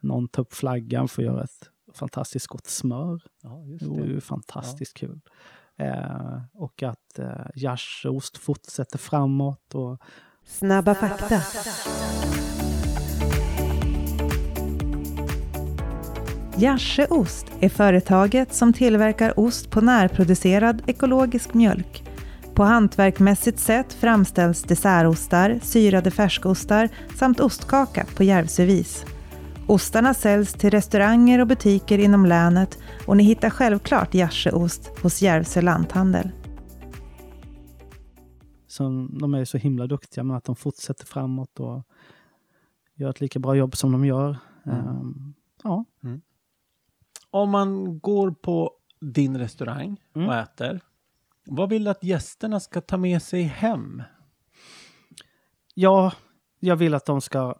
någon 0.00 0.28
tar 0.28 0.42
upp 0.42 0.54
flaggan 0.54 1.08
för 1.08 1.22
att 1.22 1.26
göra 1.26 1.42
ett 1.44 1.70
fantastiskt 1.94 2.46
gott 2.46 2.66
smör. 2.66 3.20
Ja, 3.42 3.64
just 3.66 3.84
Det 3.84 3.90
vore 3.90 4.02
det. 4.06 4.12
ju 4.12 4.20
fantastiskt 4.20 4.94
kul. 4.96 5.20
Eh, 5.78 6.36
och 6.54 6.82
att 6.82 7.18
eh, 7.18 7.46
gärseost 7.54 8.38
fortsätter 8.38 8.98
framåt. 8.98 9.74
Och, 9.74 9.98
Snabba 10.46 10.94
fakta. 10.94 11.40
Gärseost 16.56 17.46
är 17.60 17.68
företaget 17.68 18.54
som 18.54 18.72
tillverkar 18.72 19.40
ost 19.40 19.70
på 19.70 19.80
närproducerad 19.80 20.82
ekologisk 20.86 21.54
mjölk. 21.54 22.04
På 22.54 22.62
hantverkmässigt 22.62 23.58
sätt 23.58 23.92
framställs 23.92 24.62
dessertostar, 24.62 25.60
syrade 25.62 26.10
färskostar 26.10 26.88
samt 27.16 27.40
ostkaka 27.40 28.06
på 28.16 28.24
Järvsövis. 28.24 29.04
Ostarna 29.68 30.14
säljs 30.14 30.52
till 30.52 30.70
restauranger 30.70 31.40
och 31.40 31.46
butiker 31.46 31.98
inom 31.98 32.26
länet 32.26 32.78
och 33.06 33.16
ni 33.16 33.22
hittar 33.22 33.50
självklart 33.50 34.14
gärseost 34.14 34.98
hos 35.02 35.22
Järvsö 35.22 35.60
lanthandel. 35.60 36.30
som, 38.66 39.18
de 39.18 39.34
är 39.34 39.44
så 39.44 39.58
himla 39.58 39.86
duktiga 39.86 40.24
men 40.24 40.36
att 40.36 40.44
de 40.44 40.56
fortsätter 40.56 41.06
framåt 41.06 41.60
och 41.60 41.82
gör 42.94 43.10
ett 43.10 43.20
lika 43.20 43.38
bra 43.38 43.54
jobb 43.54 43.76
som 43.76 43.92
de 43.92 44.04
gör. 44.04 44.36
Mm. 44.66 44.78
Ehm, 44.78 45.34
ja, 45.62 45.84
Om 47.30 47.50
man 47.50 47.98
går 47.98 48.30
på 48.30 48.72
din 49.00 49.38
restaurang 49.38 50.00
Mm. 50.14 50.28
och 50.28 50.34
äter, 50.34 50.80
vad 51.46 51.68
vill 51.70 51.84
du 51.84 51.90
att 51.90 52.04
gästerna 52.04 52.60
ska 52.60 52.80
ta 52.80 52.96
med 52.96 53.22
sig 53.22 53.42
hem? 53.42 54.02
Ja, 55.74 56.12
jag 56.60 56.76
vill 56.76 56.94
att 56.94 57.06
de 57.06 57.20
ska 57.20 57.54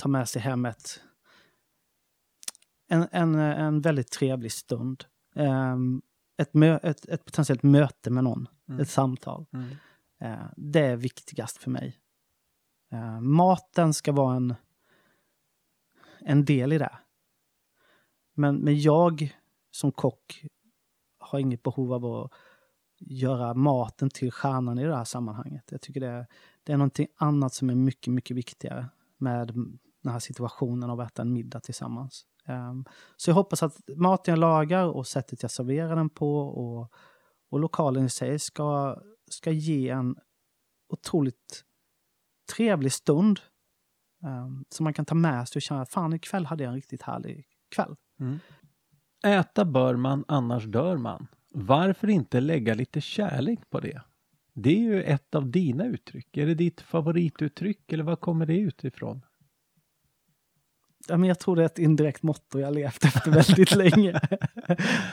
ta 0.00 0.08
med 0.08 0.28
sig 0.28 0.42
hem 0.42 0.64
ett, 0.64 1.00
en, 2.88 3.08
en, 3.12 3.34
en 3.34 3.80
väldigt 3.80 4.10
trevlig 4.10 4.52
stund. 4.52 5.04
Ehm, 5.34 6.02
ett, 6.36 6.54
mö, 6.54 6.78
ett, 6.82 7.04
ett 7.04 7.24
potentiellt 7.24 7.62
möte 7.62 8.10
med 8.10 8.24
någon, 8.24 8.48
Mm. 8.68 8.80
ett 8.80 8.90
samtal. 8.90 9.46
Mm. 9.52 9.68
Eh, 10.20 10.46
det 10.56 10.80
är 10.80 10.96
viktigast 10.96 11.56
för 11.58 11.70
mig. 11.70 11.98
Eh, 12.92 13.20
maten 13.20 13.94
ska 13.94 14.12
vara 14.12 14.36
en, 14.36 14.54
en 16.20 16.44
del 16.44 16.72
i 16.72 16.78
det. 16.78 16.98
Men, 18.34 18.56
men 18.56 18.80
jag 18.80 19.36
som 19.70 19.92
kock 19.92 20.44
har 21.18 21.38
inget 21.38 21.62
behov 21.62 21.92
av 21.92 22.04
att 22.04 22.32
göra 22.98 23.54
maten 23.54 24.10
till 24.10 24.32
stjärnan 24.32 24.78
i 24.78 24.84
det 24.84 24.96
här 24.96 25.04
sammanhanget. 25.04 25.64
Jag 25.70 25.80
tycker 25.80 26.00
det, 26.00 26.26
det 26.62 26.72
är 26.72 26.76
någonting 26.76 27.08
annat 27.16 27.54
som 27.54 27.70
är 27.70 27.74
mycket, 27.74 28.12
mycket 28.12 28.36
viktigare 28.36 28.88
med 29.16 29.48
den 30.02 30.12
här 30.12 30.18
situationen 30.18 30.90
av 30.90 31.00
att 31.00 31.12
äta 31.12 31.22
en 31.22 31.32
middag 31.32 31.60
tillsammans. 31.60 32.26
Um, 32.48 32.84
Så 33.16 33.30
jag 33.30 33.34
hoppas 33.34 33.62
att 33.62 33.80
maten 33.96 34.32
jag 34.32 34.38
lagar 34.38 34.84
och 34.84 35.06
sättet 35.06 35.42
jag 35.42 35.50
serverar 35.50 35.96
den 35.96 36.10
på 36.10 36.38
och, 36.38 36.92
och 37.50 37.60
lokalen 37.60 38.04
i 38.04 38.10
sig 38.10 38.38
ska, 38.38 38.98
ska 39.30 39.50
ge 39.50 39.88
en 39.88 40.16
otroligt 40.88 41.64
trevlig 42.56 42.92
stund. 42.92 43.40
Um, 44.22 44.64
som 44.68 44.84
man 44.84 44.94
kan 44.94 45.04
ta 45.04 45.14
med 45.14 45.48
sig 45.48 45.58
och 45.58 45.62
känna 45.62 45.80
att 45.80 45.90
fan 45.90 46.12
ikväll 46.12 46.46
hade 46.46 46.64
jag 46.64 46.68
en 46.68 46.76
riktigt 46.76 47.02
härlig 47.02 47.46
kväll. 47.74 47.96
Mm. 48.20 48.38
Äta 49.24 49.64
bör 49.64 49.96
man, 49.96 50.24
annars 50.28 50.64
dör 50.64 50.96
man. 50.96 51.26
Varför 51.50 52.10
inte 52.10 52.40
lägga 52.40 52.74
lite 52.74 53.00
kärlek 53.00 53.70
på 53.70 53.80
det? 53.80 54.02
Det 54.52 54.70
är 54.70 54.80
ju 54.80 55.02
ett 55.02 55.34
av 55.34 55.50
dina 55.50 55.86
uttryck. 55.86 56.36
Är 56.36 56.46
det 56.46 56.54
ditt 56.54 56.80
favorituttryck 56.80 57.92
eller 57.92 58.04
var 58.04 58.16
kommer 58.16 58.46
det 58.46 58.58
utifrån? 58.58 59.22
Ja, 61.06 61.16
men 61.16 61.28
jag 61.28 61.38
tror 61.38 61.56
det 61.56 61.62
är 61.62 61.66
ett 61.66 61.78
indirekt 61.78 62.22
motto 62.22 62.58
jag 62.58 62.74
levt 62.74 63.04
efter 63.04 63.30
väldigt 63.30 63.74
länge. 63.76 64.20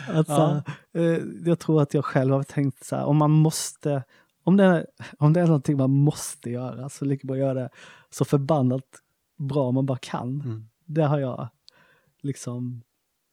alltså, 0.10 0.64
eh, 0.94 1.20
jag 1.46 1.60
tror 1.60 1.82
att 1.82 1.94
jag 1.94 2.06
själv 2.06 2.34
har 2.34 2.44
tänkt 2.44 2.86
så 2.86 2.96
här, 2.96 3.06
om 3.06 3.18
man 3.18 3.32
måste, 3.32 4.04
om 4.44 4.58
det, 4.58 4.64
är, 4.64 4.88
om 5.20 5.34
det 5.34 5.42
är 5.42 5.46
någonting 5.46 5.78
man 5.78 5.92
måste 5.92 6.50
göra 6.50 6.90
så 6.90 7.06
lika 7.06 7.28
bra 7.28 7.38
göra 7.38 7.54
det 7.54 7.70
så 8.10 8.26
förbannat 8.26 9.02
bra 9.38 9.72
man 9.72 9.86
bara 9.86 9.98
kan. 9.98 10.42
Mm. 10.42 10.68
Det 10.86 11.04
har 11.04 11.20
jag 11.20 11.50
liksom, 12.22 12.82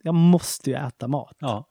jag 0.02 0.14
måste 0.14 0.70
ju 0.70 0.76
äta 0.76 1.08
mat. 1.08 1.36
Ja. 1.38 1.66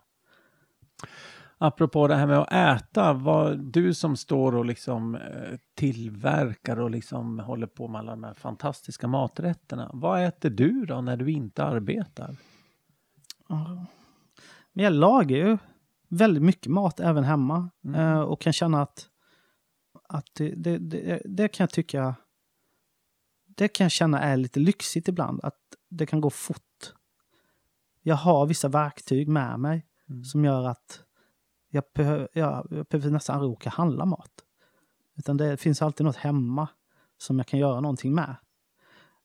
Apropå 1.63 2.07
det 2.07 2.15
här 2.15 2.27
med 2.27 2.37
att 2.37 2.51
äta, 2.81 3.13
vad, 3.13 3.59
du 3.59 3.93
som 3.93 4.17
står 4.17 4.55
och 4.55 4.65
liksom 4.65 5.15
eh, 5.15 5.57
tillverkar 5.75 6.79
och 6.79 6.91
liksom 6.91 7.39
håller 7.39 7.67
på 7.67 7.87
med 7.87 7.99
alla 7.99 8.11
de 8.11 8.23
här 8.23 8.33
fantastiska 8.33 9.07
maträtterna. 9.07 9.91
Vad 9.93 10.25
äter 10.25 10.49
du 10.49 10.85
då 10.85 11.01
när 11.01 11.17
du 11.17 11.31
inte 11.31 11.63
arbetar? 11.63 12.35
Men 14.73 14.83
jag 14.83 14.93
lagar 14.93 15.37
ju 15.37 15.57
väldigt 16.09 16.43
mycket 16.43 16.71
mat 16.71 16.99
även 16.99 17.23
hemma 17.23 17.69
Mm. 17.85 18.01
eh, 18.01 18.19
och 18.19 18.41
kan 18.41 18.53
känna 18.53 18.81
att, 18.81 19.07
att 20.09 20.27
det, 20.33 20.55
det, 20.55 20.77
det, 20.77 21.21
det 21.25 21.47
kan 21.47 21.63
jag 21.63 21.69
tycka 21.71 22.15
det 23.45 23.67
kan 23.67 23.85
jag 23.85 23.91
känna 23.91 24.19
är 24.19 24.37
lite 24.37 24.59
lyxigt 24.59 25.07
ibland, 25.07 25.39
att 25.43 25.59
det 25.89 26.05
kan 26.05 26.21
gå 26.21 26.29
fort. 26.29 26.93
Jag 28.01 28.15
har 28.15 28.45
vissa 28.45 28.67
verktyg 28.67 29.27
med 29.27 29.59
mig 29.59 29.85
Mm. 30.09 30.23
som 30.23 30.45
gör 30.45 30.67
att 30.67 31.03
jag, 31.71 31.83
behö, 31.93 32.27
jag, 32.33 32.67
jag 32.69 32.85
behöver 32.85 33.09
nästan 33.09 33.35
aldrig 33.35 33.51
åka 33.51 33.69
och 33.69 33.73
handla 33.73 34.05
mat. 34.05 34.31
Utan 35.17 35.37
det 35.37 35.57
finns 35.57 35.81
alltid 35.81 36.05
något 36.05 36.15
hemma 36.15 36.67
som 37.17 37.37
jag 37.37 37.47
kan 37.47 37.59
göra 37.59 37.79
någonting 37.79 38.13
med. 38.13 38.35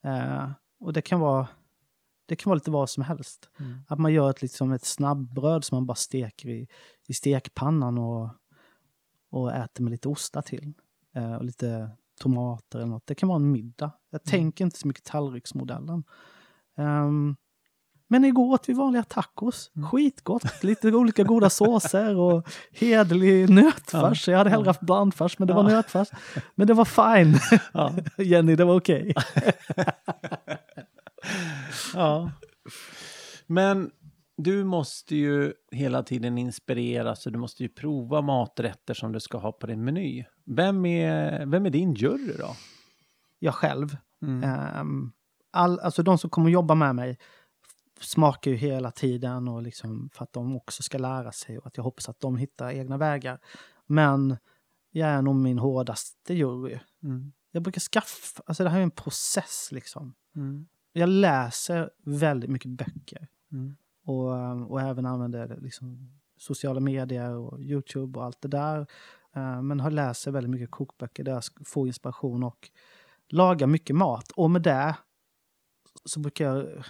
Eh, 0.03 0.51
och 0.81 0.93
det 0.93 1.03
kan 1.03 1.21
vara 1.21 1.49
det 2.27 2.37
kan 2.37 2.51
vara 2.51 2.55
lite 2.55 2.71
vad 2.71 2.91
som 2.91 3.03
helst. 3.03 3.51
Mm. 3.59 3.79
Att 3.89 3.99
man 3.99 4.13
gör 4.13 4.31
ett, 4.31 4.43
liksom 4.43 4.73
ett 4.73 4.85
snabbbröd 4.85 5.65
som 5.65 5.77
man 5.77 5.87
bara 5.87 5.95
steker 5.95 6.49
i, 6.49 6.69
i 7.07 7.15
stekpannan 7.15 7.99
och, 7.99 8.31
och 9.31 9.53
äter 9.53 9.85
med 9.85 9.91
lite 9.91 10.09
ostar 10.09 10.43
till. 10.43 10.75
Eh, 11.15 11.35
och 11.35 11.45
lite 11.45 11.91
tomater 12.21 12.79
eller 12.79 12.89
något. 12.89 13.07
Det 13.07 13.15
kan 13.15 13.29
vara 13.29 13.37
en 13.37 13.53
middag. 13.53 13.93
Jag 14.11 14.25
tänker 14.25 14.65
inte 14.65 14.79
så 14.79 14.89
mycket 14.89 15.05
tallriksmodellen. 15.05 16.05
Ehm, 16.77 17.37
men 18.09 18.25
igår 18.25 18.53
åt 18.53 18.69
vi 18.69 18.73
vanliga 18.73 19.03
tacos. 19.03 19.71
Skitgott. 19.91 20.63
Lite 20.65 20.89
olika 20.93 21.23
goda 21.23 21.51
såser 21.51 22.17
och 22.17 22.49
hederlig 22.73 23.51
nötfärs. 23.51 24.29
Jag 24.29 24.39
hade 24.39 24.51
hellre 24.51 24.69
haft 24.69 24.81
blandfärs, 24.81 25.39
men 25.39 25.49
det 25.49 25.55
var 25.55 25.63
nötfärs. 25.63 26.09
Men 26.55 26.67
det 26.67 26.75
var 26.75 26.85
fine. 26.85 27.61
Ja. 27.73 27.93
Jenny, 28.19 28.57
det 28.57 28.65
var 28.65 28.77
okej. 28.77 29.15
ja. 31.95 32.31
Men 33.47 33.91
du 34.37 34.65
måste 34.65 35.17
ju 35.17 35.53
hela 35.71 36.03
tiden 36.03 36.39
inspireras 36.39 37.23
så 37.23 37.31
du 37.31 37.39
måste 37.39 37.63
ju 37.63 37.69
prova 37.69 38.21
maträtter 38.21 38.95
som 38.95 39.13
du 39.13 39.21
ska 39.21 39.39
ha 39.39 39.53
på 39.53 39.67
din 39.67 39.85
meny. 39.85 40.25
Vem 40.47 40.87
är, 40.87 41.47
vem 41.47 41.67
är 41.67 41.71
din 41.71 41.95
jury 41.95 42.33
då? 42.39 42.57
Jag 43.39 43.55
själv. 43.55 43.97
Mm. 44.23 44.45
Ehm, 44.45 45.13
all, 45.53 45.81
alltså 45.81 46.03
de 46.03 46.19
som 46.19 46.31
kommer 46.31 46.51
jobba 46.51 46.75
med 46.75 46.95
mig 46.95 47.19
smakar 48.01 48.51
ju 48.51 48.57
hela 48.57 48.91
tiden 48.91 49.49
och 49.49 49.63
liksom 49.63 50.11
för 50.13 50.25
att 50.25 50.33
de 50.33 50.57
också 50.57 50.83
ska 50.83 50.99
lära 50.99 51.33
sig 51.33 51.59
och 51.59 51.67
att 51.67 51.77
jag 51.77 51.85
hoppas 51.85 52.09
att 52.09 52.21
de 52.21 52.37
hittar 52.37 52.71
egna 52.71 52.97
vägar. 52.97 53.39
Men 53.87 54.37
jag 54.91 55.09
är 55.09 55.23
nog 55.23 55.37
min 55.37 55.59
hårdaste 55.59 56.35
jury. 56.35 56.79
Mm. 57.03 57.33
Jag 57.51 57.63
brukar 57.63 57.81
skaffa, 57.81 58.43
alltså 58.47 58.65
det 58.65 58.71
här 58.71 58.79
är 58.79 58.83
en 58.83 58.91
process 58.91 59.69
liksom. 59.73 60.15
Mm. 60.37 60.69
Jag 60.93 61.09
läser 61.09 61.91
väldigt 62.03 62.51
mycket 62.51 62.71
böcker 62.71 63.29
Mm. 63.53 63.77
och, 64.05 64.71
och 64.71 64.81
även 64.81 65.07
använder 65.07 65.59
liksom 65.61 66.19
sociala 66.37 66.81
medier 66.81 67.35
och 67.35 67.61
Youtube 67.61 68.19
och 68.19 68.25
allt 68.25 68.41
det 68.41 68.49
där. 68.49 68.87
Eh, 69.35 69.63
Men 69.63 69.81
har 69.81 69.91
läser 69.91 70.31
väldigt 70.31 70.51
mycket 70.51 70.71
kokböcker 70.71 71.25
där 71.25 71.33
jag 71.33 71.43
får 71.65 71.87
inspiration 71.87 72.43
och 72.43 72.71
lagar 73.29 73.67
mycket 73.67 73.97
mat. 73.97 74.31
Och 74.31 74.51
med 74.51 74.63
det 74.63 74.97
så 76.05 76.21
brukar 76.21 76.45
jag 76.45 76.85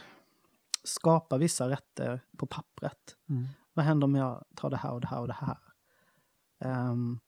skapa 0.87 1.39
vissa 1.39 1.69
rätter 1.69 2.21
på 2.37 2.47
pappret. 2.47 3.17
Mm. 3.29 3.47
Vad 3.75 3.85
händer 3.85 4.05
om 4.05 4.15
jag 4.15 4.45
tar 4.55 4.71
det 4.71 4.77
här 4.77 4.93
och 4.93 5.01
det 5.01 5.07
här 5.07 5.21
och 5.21 5.27
det 5.27 5.37
här? 5.41 5.59
Um, 6.91 7.21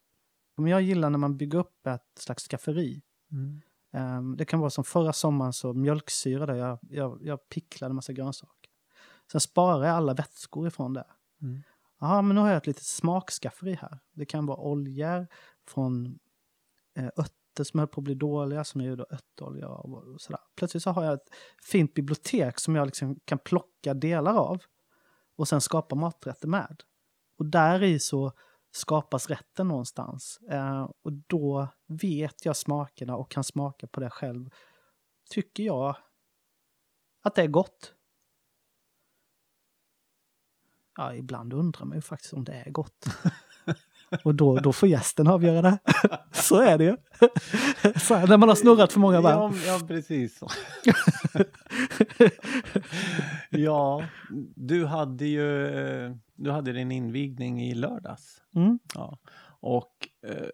men 0.56 0.66
jag 0.66 0.82
gillar 0.82 1.10
när 1.10 1.18
man 1.18 1.36
bygger 1.36 1.58
upp 1.58 1.86
ett 1.86 2.18
slags 2.18 2.48
skafferi. 2.48 3.02
Mm. 3.32 3.60
Ehm, 3.92 4.36
det 4.36 4.44
kan 4.44 4.60
vara 4.60 4.70
som 4.70 4.84
förra 4.84 5.12
sommaren 5.12 5.52
så 5.52 5.72
mjölksyra 5.72 6.46
där 6.46 6.54
jag, 6.54 6.78
jag, 6.82 7.18
jag 7.22 7.48
picklade 7.48 7.94
massa 7.94 8.12
grönsaker. 8.12 8.70
Sen 9.32 9.40
sparar 9.40 9.84
jag 9.84 9.96
alla 9.96 10.14
vätskor 10.14 10.68
ifrån 10.68 10.94
det. 10.94 11.06
Mm. 11.42 11.62
Ja, 12.00 12.22
men 12.22 12.34
nu 12.34 12.40
har 12.40 12.48
jag 12.48 12.56
ett 12.56 12.66
litet 12.66 12.82
smakskafferi 12.82 13.74
här. 13.74 13.98
Det 14.12 14.26
kan 14.26 14.46
vara 14.46 14.58
oljor 14.58 15.26
från 15.66 16.18
eh, 16.94 17.04
örter 17.06 17.37
som 17.64 17.78
höll 17.78 17.88
på 17.88 18.00
att 18.00 18.04
bli 18.04 18.14
dåliga, 18.14 18.64
som 18.64 18.80
jag 18.80 18.90
gjorde 18.90 19.06
örtolja 19.10 19.68
av 19.68 19.92
och 19.94 20.20
sådär. 20.20 20.40
Plötsligt 20.56 20.82
så 20.82 20.90
har 20.90 21.04
jag 21.04 21.14
ett 21.14 21.34
fint 21.62 21.94
bibliotek 21.94 22.58
som 22.58 22.74
jag 22.74 22.86
liksom 22.86 23.20
kan 23.24 23.38
plocka 23.38 23.94
delar 23.94 24.34
av 24.34 24.62
och 25.36 25.48
sen 25.48 25.60
skapa 25.60 25.94
maträtter 25.94 26.48
med. 26.48 26.82
Och 27.38 27.46
där 27.46 27.82
i 27.82 27.98
så 27.98 28.32
skapas 28.70 29.30
rätten 29.30 29.68
någonstans. 29.68 30.40
Eh, 30.50 30.90
och 31.02 31.12
då 31.12 31.68
vet 31.86 32.44
jag 32.44 32.56
smakerna 32.56 33.16
och 33.16 33.30
kan 33.30 33.44
smaka 33.44 33.86
på 33.86 34.00
det 34.00 34.10
själv. 34.10 34.50
Tycker 35.30 35.62
jag 35.62 35.96
att 37.22 37.34
det 37.34 37.42
är 37.42 37.48
gott. 37.48 37.94
Ja, 40.96 41.14
ibland 41.14 41.52
undrar 41.52 41.84
man 41.84 41.96
ju 41.96 42.02
faktiskt 42.02 42.32
om 42.32 42.44
det 42.44 42.52
är 42.52 42.70
gott. 42.70 43.06
Och 44.24 44.34
då, 44.34 44.58
då 44.58 44.72
får 44.72 44.88
gästen 44.88 45.26
avgöra 45.26 45.62
det. 45.62 45.78
Så 46.32 46.60
är 46.60 46.78
det 46.78 46.84
ju. 46.84 46.96
Så 48.00 48.14
här, 48.14 48.26
när 48.26 48.36
man 48.36 48.48
har 48.48 48.56
snurrat 48.56 48.92
för 48.92 49.00
många 49.00 49.20
varv. 49.20 49.56
Ja, 49.66 49.78
ja, 49.80 49.86
precis. 49.88 50.40
ja, 53.50 54.04
du 54.54 54.86
hade 54.86 55.26
ju 55.26 55.66
eh, 55.66 56.12
du 56.38 56.50
hade 56.50 56.72
din 56.72 56.92
invigning 56.92 57.62
i 57.62 57.74
lördags. 57.74 58.42
Mm. 58.54 58.78
Ja. 58.94 59.18
Och 59.60 60.08
eh, 60.26 60.48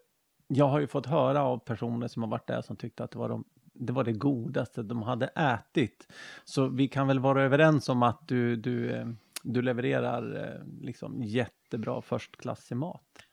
jag 0.49 0.69
har 0.69 0.81
ju 0.81 0.87
fått 0.87 1.07
höra 1.07 1.43
av 1.43 1.59
personer 1.59 2.09
som 2.09 2.23
har 2.23 2.31
varit 2.31 2.47
där 2.47 2.63
som 2.63 2.77
tyckte 2.77 3.05
att 3.05 3.11
det 3.11 3.19
var, 3.19 3.29
de, 3.29 3.45
det, 3.73 3.93
var 3.93 4.05
det 4.05 4.13
godaste 4.13 4.83
de 4.83 5.03
hade 5.03 5.27
ätit. 5.27 6.09
Så 6.45 6.69
vi 6.69 6.89
kan 6.89 7.07
väl 7.07 7.19
vara 7.19 7.43
överens 7.43 7.89
om 7.89 8.03
att 8.03 8.29
du, 8.29 8.57
du, 8.57 8.91
eh, 8.91 9.07
du 9.43 9.63
levererar 9.63 10.63
liksom 10.81 11.23
jättebra 11.23 12.03
förstklassig 12.03 12.77
mat. 12.77 13.24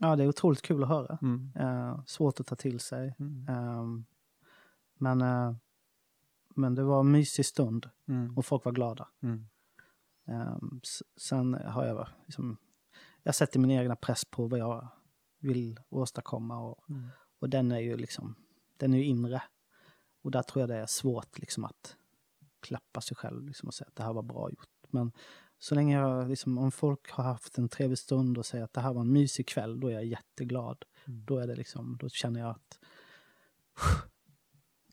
Ja, 0.00 0.16
det 0.16 0.24
är 0.24 0.28
otroligt 0.28 0.62
kul 0.62 0.82
att 0.82 0.88
höra. 0.88 1.18
Mm. 1.22 1.52
Eh, 1.56 2.04
svårt 2.06 2.40
att 2.40 2.46
ta 2.46 2.56
till 2.56 2.80
sig. 2.80 3.14
Mm. 3.18 3.48
Ehm, 3.48 4.04
men, 4.94 5.20
eh, 5.20 5.54
men 6.54 6.74
det 6.74 6.82
var 6.82 7.00
en 7.00 7.10
mysig 7.10 7.46
stund 7.46 7.90
Mm. 8.08 8.38
och 8.38 8.46
folk 8.46 8.64
var 8.64 8.72
glada. 8.72 9.08
Mm. 9.22 9.46
Ehm, 10.24 10.80
sen 11.16 11.54
har 11.54 11.84
jag 11.86 12.08
liksom, 12.26 12.56
jag 13.22 13.34
sätter 13.34 13.60
min 13.60 13.70
egna 13.70 13.96
press 13.96 14.24
på 14.24 14.46
vad 14.46 14.58
jag 14.60 14.88
vill 15.38 15.80
åstadkomma 15.88 16.58
och, 16.58 16.90
Mm. 16.90 17.08
och 17.38 17.48
den 17.48 17.72
är 17.72 17.78
ju 17.78 17.96
liksom, 17.96 18.34
den 18.76 18.94
är 18.94 18.98
ju 18.98 19.04
inre. 19.04 19.42
Och 20.22 20.30
där 20.30 20.42
tror 20.42 20.60
jag 20.62 20.68
det 20.68 20.76
är 20.76 20.86
svårt 20.86 21.38
liksom 21.38 21.64
att 21.64 21.96
klappa 22.60 23.00
sig 23.00 23.16
själv 23.16 23.46
liksom 23.46 23.66
och 23.66 23.74
säga 23.74 23.88
att 23.88 23.96
det 23.96 24.02
här 24.02 24.12
var 24.12 24.22
bra 24.22 24.50
gjort. 24.50 24.68
Men 24.90 25.12
så 25.64 25.74
länge 25.74 25.98
jag, 25.98 26.28
liksom, 26.28 26.58
om 26.58 26.72
folk 26.72 27.10
har 27.10 27.24
haft 27.24 27.58
en 27.58 27.68
trevlig 27.68 27.98
stund 27.98 28.38
och 28.38 28.46
säger 28.46 28.64
att 28.64 28.72
det 28.72 28.80
här 28.80 28.92
var 28.92 29.00
en 29.00 29.12
mysig 29.12 29.48
kväll, 29.48 29.80
då 29.80 29.88
är 29.88 29.92
jag 29.92 30.04
jätteglad. 30.04 30.84
Mm. 31.06 31.24
Då 31.24 31.38
är 31.38 31.46
det 31.46 31.56
liksom, 31.56 31.96
då 32.00 32.08
känner 32.08 32.40
jag 32.40 32.50
att 32.50 32.78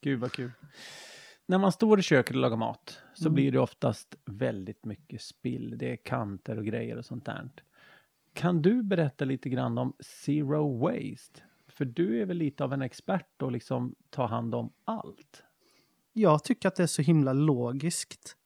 Gud 0.02 0.20
vad 0.20 0.32
kul. 0.32 0.52
När 1.46 1.58
man 1.58 1.72
står 1.72 2.00
i 2.00 2.02
köket 2.02 2.36
och 2.36 2.42
lagar 2.42 2.58
mat 2.58 3.02
så 3.14 3.24
Mm. 3.24 3.34
blir 3.34 3.52
det 3.52 3.60
oftast 3.60 4.16
väldigt 4.26 4.86
mycket 4.86 5.22
spill. 5.22 5.78
Det 5.78 5.92
är 5.92 5.96
kanter 5.96 6.58
och 6.58 6.66
grejer 6.66 6.98
och 6.98 7.06
sånt 7.06 7.26
där. 7.26 7.50
Kan 8.34 8.62
du 8.62 8.84
berätta 8.84 9.26
lite 9.26 9.50
grann 9.50 9.78
om 9.78 9.94
zero 10.00 10.78
waste? 10.78 11.42
För 11.68 11.86
du 11.86 12.22
är 12.22 12.26
väl 12.26 12.38
lite 12.38 12.64
av 12.64 12.74
en 12.74 12.82
expert 12.82 13.42
och 13.42 13.52
liksom 13.52 13.96
ta 14.10 14.26
hand 14.26 14.56
om 14.56 14.74
allt. 14.86 15.44
jag 16.14 16.44
tycker 16.44 16.68
att 16.68 16.76
det 16.76 16.84
är 16.84 16.88
så 16.88 17.02
himla 17.02 17.34
logiskt 17.34 18.38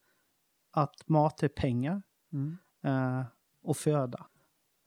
att 0.71 1.09
mat 1.09 1.43
är 1.43 1.47
pengar 1.47 2.01
Mm. 2.35 2.57
eh, 2.81 3.25
och 3.61 3.77
föda. 3.77 4.25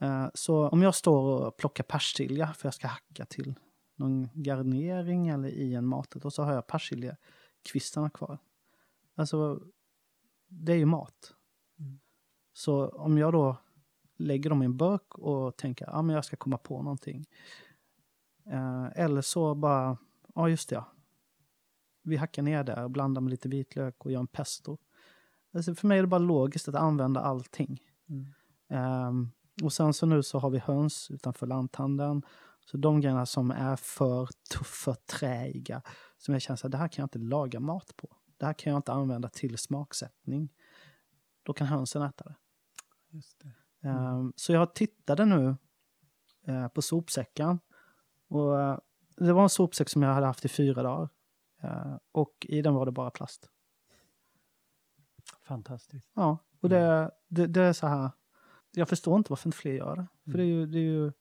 Eh, 0.00 0.28
så 0.34 0.68
om 0.68 0.82
jag 0.82 0.94
står 0.94 1.46
och 1.46 1.56
plockar 1.56 1.84
persilja 1.84 2.52
för 2.52 2.66
jag 2.66 2.74
ska 2.74 2.86
hacka 2.86 3.24
till 3.24 3.54
någon 3.96 4.28
garnering 4.34 5.28
eller 5.28 5.48
i 5.48 5.74
en 5.74 5.86
maträtt 5.86 6.24
och 6.24 6.32
så 6.32 6.42
har 6.42 6.52
jag 6.52 6.66
persiljekvistarna 6.66 8.10
kvar. 8.10 8.38
Alltså, 9.14 9.60
det 10.48 10.72
är 10.72 10.76
ju 10.76 10.84
mat. 10.84 11.34
Mm. 11.78 11.98
Så 12.52 12.88
om 12.88 13.18
jag 13.18 13.32
då 13.32 13.56
lägger 14.16 14.50
dem 14.50 14.62
i 14.62 14.64
en 14.64 14.76
burk 14.76 15.18
och 15.18 15.56
tänker 15.56 15.86
att 15.86 16.04
ah, 16.04 16.12
jag 16.12 16.24
ska 16.24 16.36
komma 16.36 16.58
på 16.58 16.82
någonting. 16.82 17.26
Eh, 18.46 18.86
eller 18.94 19.22
så 19.22 19.54
bara, 19.54 19.98
ja 20.34 20.48
just 20.48 20.68
det, 20.68 20.74
ja. 20.74 20.92
vi 22.02 22.16
hackar 22.16 22.42
ner 22.42 22.64
det 22.64 22.84
och 22.84 22.90
blandar 22.90 23.20
med 23.20 23.30
lite 23.30 23.48
vitlök 23.48 24.04
och 24.04 24.12
gör 24.12 24.20
en 24.20 24.26
pesto. 24.26 24.78
Alltså 25.58 25.74
för 25.74 25.86
mig 25.86 25.98
är 25.98 26.02
det 26.02 26.08
bara 26.08 26.18
logiskt 26.18 26.68
att 26.68 26.74
använda 26.74 27.20
allting. 27.20 27.80
Mm. 28.08 28.26
Ehm, 28.68 29.30
och 29.62 29.72
sen 29.72 29.94
så 29.94 30.06
nu 30.06 30.22
så 30.22 30.38
har 30.38 30.50
vi 30.50 30.58
höns 30.58 31.10
utanför 31.10 31.46
lanthandeln. 31.46 32.22
Så 32.60 32.76
de 32.76 33.00
grejerna 33.00 33.26
som 33.26 33.50
är 33.50 33.76
för 33.76 34.28
tuffa, 34.50 34.94
träiga, 34.94 35.82
som 36.18 36.34
jag 36.34 36.42
känner 36.42 36.66
att 36.66 36.72
det 36.72 36.78
här 36.78 36.88
kan 36.88 37.02
jag 37.02 37.06
inte 37.06 37.18
laga 37.18 37.60
mat 37.60 37.96
på. 37.96 38.16
Det 38.36 38.46
här 38.46 38.52
kan 38.52 38.70
jag 38.70 38.78
inte 38.78 38.92
använda 38.92 39.28
till 39.28 39.58
smaksättning. 39.58 40.52
Då 41.42 41.52
kan 41.52 41.66
hönsen 41.66 42.02
äta 42.02 42.24
det. 42.24 42.34
Det. 43.42 43.88
Ehm, 43.88 44.32
så 44.36 44.52
jag 44.52 44.74
tittade 44.74 45.24
nu 45.24 45.56
eh, 46.46 46.68
på 46.68 46.82
sopsäcken. 46.82 47.60
Och 48.28 48.60
eh, 48.60 48.78
det 49.16 49.32
var 49.32 49.42
en 49.42 49.48
sopsäck 49.48 49.88
som 49.88 50.02
jag 50.02 50.14
hade 50.14 50.26
haft 50.26 50.44
i 50.44 50.48
fyra 50.48 50.82
dagar. 50.82 51.08
Eh, 51.62 51.96
och 52.12 52.46
i 52.48 52.62
den 52.62 52.74
var 52.74 52.86
det 52.86 52.92
bara 52.92 53.10
plast. 53.10 53.50
Fantastiskt. 55.48 56.10
Ja, 56.14 56.38
och 56.60 56.68
det, 56.68 57.10
det, 57.28 57.46
det 57.46 57.62
är 57.62 57.72
så 57.72 57.86
här. 57.86 58.10
Jag 58.70 58.88
förstår 58.88 59.16
inte 59.16 59.30
varför 59.32 59.48
inte 59.48 59.58
fler 59.58 59.72
gör 59.72 59.96
det. 59.96 60.06
För 60.30 60.38
det 60.38 60.44
är 60.44 60.46
ju, 60.46 60.66
det 60.66 60.78
är 60.78 60.82
ju... 60.82 61.12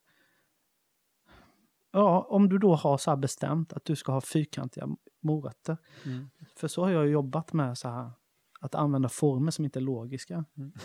Ja, 1.91 2.27
om 2.29 2.49
du 2.49 2.57
då 2.57 2.75
har 2.75 2.97
så 2.97 3.11
här 3.11 3.17
bestämt 3.17 3.73
att 3.73 3.85
du 3.85 3.95
ska 3.95 4.11
ha 4.11 4.21
fyrkantiga 4.21 4.87
morötter. 5.21 5.77
Mm. 6.05 6.29
För 6.55 6.67
så 6.67 6.83
har 6.83 6.91
jag 6.91 7.07
jobbat 7.07 7.53
med 7.53 7.77
så 7.77 7.89
här, 7.89 8.11
att 8.59 8.75
använda 8.75 9.09
former 9.09 9.51
som 9.51 9.65
inte 9.65 9.79
är 9.79 9.81
logiska. 9.81 10.45
Mm. 10.57 10.71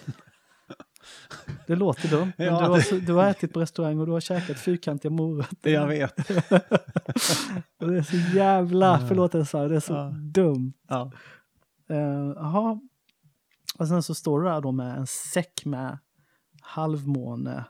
Det 1.66 1.76
låter 1.76 2.08
dumt, 2.08 2.32
men 2.38 2.46
Ja, 2.46 2.60
du, 2.60 2.66
har, 2.66 2.90
det- 3.00 3.06
du 3.06 3.12
har 3.12 3.24
ätit 3.30 3.52
på 3.52 3.60
restaurang 3.60 3.98
och 3.98 4.06
du 4.06 4.12
har 4.12 4.20
käkat 4.20 4.58
fyrkantiga 4.58 5.10
morötter. 5.10 5.70
Jag 5.70 5.86
vet. 5.86 6.18
och 7.80 7.88
det 7.88 7.98
är 7.98 8.02
så 8.02 8.36
jävla, 8.36 8.86
Ja. 9.00 9.06
förlåt 9.08 9.34
jag 9.34 9.46
sa 9.48 9.62
det, 9.62 9.68
det 9.68 9.76
är 9.76 9.80
så 9.80 9.92
Ja. 9.94 10.10
dumt. 10.14 10.72
Ja. 10.88 11.12
Eh, 11.88 11.96
Jaha. 12.36 12.80
Och 13.78 13.88
sen 13.88 14.02
så 14.02 14.14
står 14.14 14.40
du 14.40 14.48
där 14.48 14.60
då 14.60 14.72
med 14.72 14.96
en 14.98 15.06
säck 15.06 15.64
med 15.64 15.98
halvmåne 16.60 17.64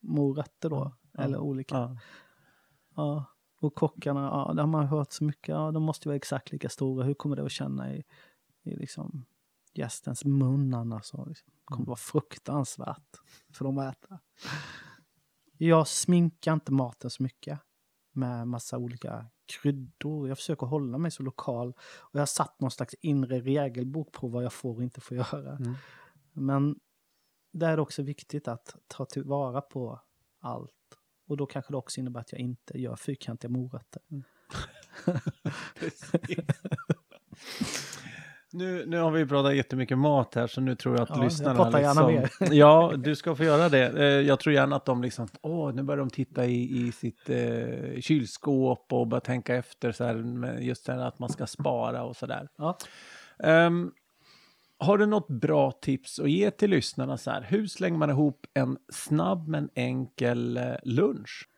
morötter 0.00 0.70
då. 0.70 0.96
Ja. 1.12 1.22
Eller 1.22 1.38
olika. 1.38 1.76
Ja. 1.76 1.96
Ja. 2.96 3.24
Och 3.60 3.74
kockarna, 3.74 4.20
ja, 4.20 4.52
det 4.54 4.62
har 4.62 4.66
man 4.66 4.86
hört 4.86 5.12
så 5.12 5.24
mycket. 5.24 5.48
Ja, 5.48 5.70
de 5.70 5.82
måste 5.82 6.08
vara 6.08 6.16
exakt 6.16 6.52
lika 6.52 6.68
stora. 6.68 7.04
Hur 7.04 7.14
kommer 7.14 7.36
det 7.36 7.44
att 7.44 7.52
känna 7.52 7.94
i, 7.94 8.04
i 8.62 8.76
liksom 8.76 9.24
gästens 9.74 10.24
mun 10.24 10.74
annars? 10.74 11.12
Liksom, 11.12 11.24
det 11.26 11.64
kommer 11.64 11.86
vara 11.86 11.96
fruktansvärt 11.96 13.16
för 13.52 13.64
dem 13.64 13.78
att 13.78 13.96
äta. 13.96 14.18
Jag 15.56 15.88
sminkar 15.88 16.52
inte 16.52 16.72
maten 16.72 17.10
så 17.10 17.22
mycket 17.22 17.60
med 18.18 18.48
massa 18.48 18.78
olika 18.78 19.26
kryddor. 19.46 20.28
Jag 20.28 20.38
försöker 20.38 20.66
hålla 20.66 20.98
mig 20.98 21.10
så 21.10 21.22
lokal. 21.22 21.68
Och 21.98 22.14
jag 22.14 22.20
har 22.20 22.26
satt 22.26 22.60
någon 22.60 22.70
slags 22.70 22.94
inre 22.94 23.40
regelbok 23.40 24.12
på 24.12 24.28
vad 24.28 24.44
jag 24.44 24.52
får 24.52 24.76
och 24.76 24.82
inte 24.82 25.00
får 25.00 25.16
göra. 25.16 25.56
Mm. 25.56 25.74
Men 26.32 26.80
det 27.52 27.66
är 27.66 27.80
också 27.80 28.02
viktigt 28.02 28.48
att 28.48 28.76
ta 28.86 29.04
tillvara 29.04 29.60
på 29.60 30.00
allt. 30.40 30.72
Och 31.28 31.36
då 31.36 31.46
kanske 31.46 31.72
det 31.72 31.76
också 31.76 32.00
innebär 32.00 32.20
att 32.20 32.32
jag 32.32 32.40
inte 32.40 32.80
gör 32.80 32.96
fyrkantiga 32.96 33.50
morötter. 33.50 34.02
Precis. 35.74 36.38
Nu, 38.52 38.86
nu 38.86 38.98
har 38.98 39.10
vi 39.10 39.26
pratat 39.26 39.56
jättemycket 39.56 39.98
mat 39.98 40.34
här 40.34 40.46
så 40.46 40.60
nu 40.60 40.74
tror 40.74 40.94
jag 40.94 41.02
att 41.02 41.08
Ja, 41.08 41.16
jag 41.16 41.24
lyssnarna 41.24 41.64
pratar 41.64 41.80
gärna 41.80 42.08
liksom, 42.08 42.46
Ja, 42.52 42.92
du 42.96 43.16
ska 43.16 43.34
få 43.34 43.44
göra 43.44 43.68
det. 43.68 43.98
Eh, 43.98 44.04
Jag 44.04 44.40
tror 44.40 44.54
gärna 44.54 44.76
att 44.76 44.84
de 44.84 45.02
liksom, 45.02 45.28
åh, 45.42 45.74
nu 45.74 45.82
börjar 45.82 45.98
de 45.98 46.10
titta 46.10 46.46
i, 46.46 46.86
i 46.86 46.92
sitt 46.92 47.30
eh, 47.30 48.00
kylskåp 48.00 48.92
och 48.92 49.06
börja 49.06 49.20
tänka 49.20 49.54
efter 49.56 49.92
så 49.92 50.04
här, 50.04 50.58
just 50.60 50.86
det 50.86 50.92
här 50.92 51.00
att 51.00 51.18
man 51.18 51.28
ska 51.28 51.46
spara 51.46 52.04
och 52.04 52.16
så 52.16 52.26
där. 52.26 52.48
Ja. 52.56 52.78
Ehm, 53.42 53.92
har 54.78 54.98
du 54.98 55.06
något 55.06 55.28
bra 55.28 55.72
tips 55.72 56.18
att 56.18 56.30
ge 56.30 56.50
till 56.50 56.70
lyssnarna 56.70 57.18
så 57.18 57.30
här? 57.30 57.42
Hur 57.48 57.66
slänger 57.66 57.98
man 57.98 58.10
ihop 58.10 58.46
en 58.54 58.78
snabb 58.92 59.48
men 59.48 59.70
enkel 59.74 60.56
eh, 60.56 60.74
lunch? 60.82 61.48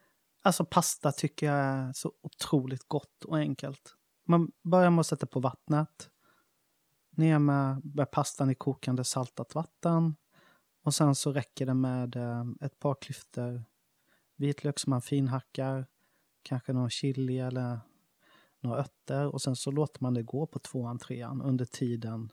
Alltså 0.43 0.65
pasta 0.65 1.13
tycker 1.13 1.47
jag 1.47 1.57
är 1.57 1.93
så 1.95 2.13
otroligt 2.23 2.89
gott 2.89 3.25
och 3.25 3.37
enkelt. 3.39 3.95
Man 4.29 4.51
börjar 4.65 4.91
med 4.91 5.01
att 5.01 5.07
sätta 5.07 5.27
på 5.27 5.41
vattnet. 5.41 6.09
Ner 7.21 7.39
med, 7.39 7.81
med 7.95 8.11
pastan 8.11 8.51
i 8.51 8.55
kokande 8.55 9.05
saltat 9.05 9.55
vatten. 9.55 10.17
Och 10.83 10.95
sen 10.95 11.15
så 11.15 11.33
räcker 11.33 11.67
det 11.67 11.75
med 11.75 12.17
eh, 12.17 12.45
ett 12.61 12.79
par 12.79 12.95
klyftor 12.95 13.65
vitlök 14.37 14.79
som 14.79 14.91
man 14.91 15.03
finhackar. 15.03 15.87
Kanske 16.43 16.73
någon 16.73 16.91
chili 16.91 17.39
eller 17.39 17.81
några 18.61 18.79
örter. 18.79 19.27
Och 19.27 19.43
sen 19.43 19.57
så 19.57 19.71
låter 19.71 20.03
man 20.03 20.15
det 20.15 20.23
gå 20.23 20.47
på 20.47 20.59
tvåan, 20.59 20.99
trean 20.99 21.43
under 21.43 21.65
tiden 21.65 22.33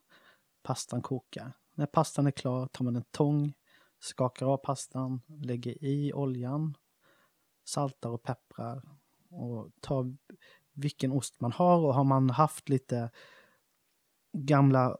pastan 0.64 1.02
kokar. 1.02 1.54
När 1.76 1.86
pastan 1.86 2.28
är 2.28 2.32
klar 2.32 2.68
tar 2.68 2.86
man 2.86 2.96
en 2.96 3.06
tång, 3.12 3.54
skakar 4.00 4.46
av 4.46 4.58
pastan, 4.58 5.22
lägger 5.28 5.84
i 5.84 6.14
oljan 6.14 6.78
saltar 7.66 8.10
och 8.10 8.24
pepprar 8.24 8.82
och 9.30 9.70
tar 9.82 10.16
vilken 10.74 11.12
ost 11.12 11.42
man 11.42 11.52
har 11.52 11.80
och 11.80 11.94
har 11.94 12.04
man 12.04 12.30
haft 12.30 12.70
lite 12.70 13.12
gamla 14.46 14.98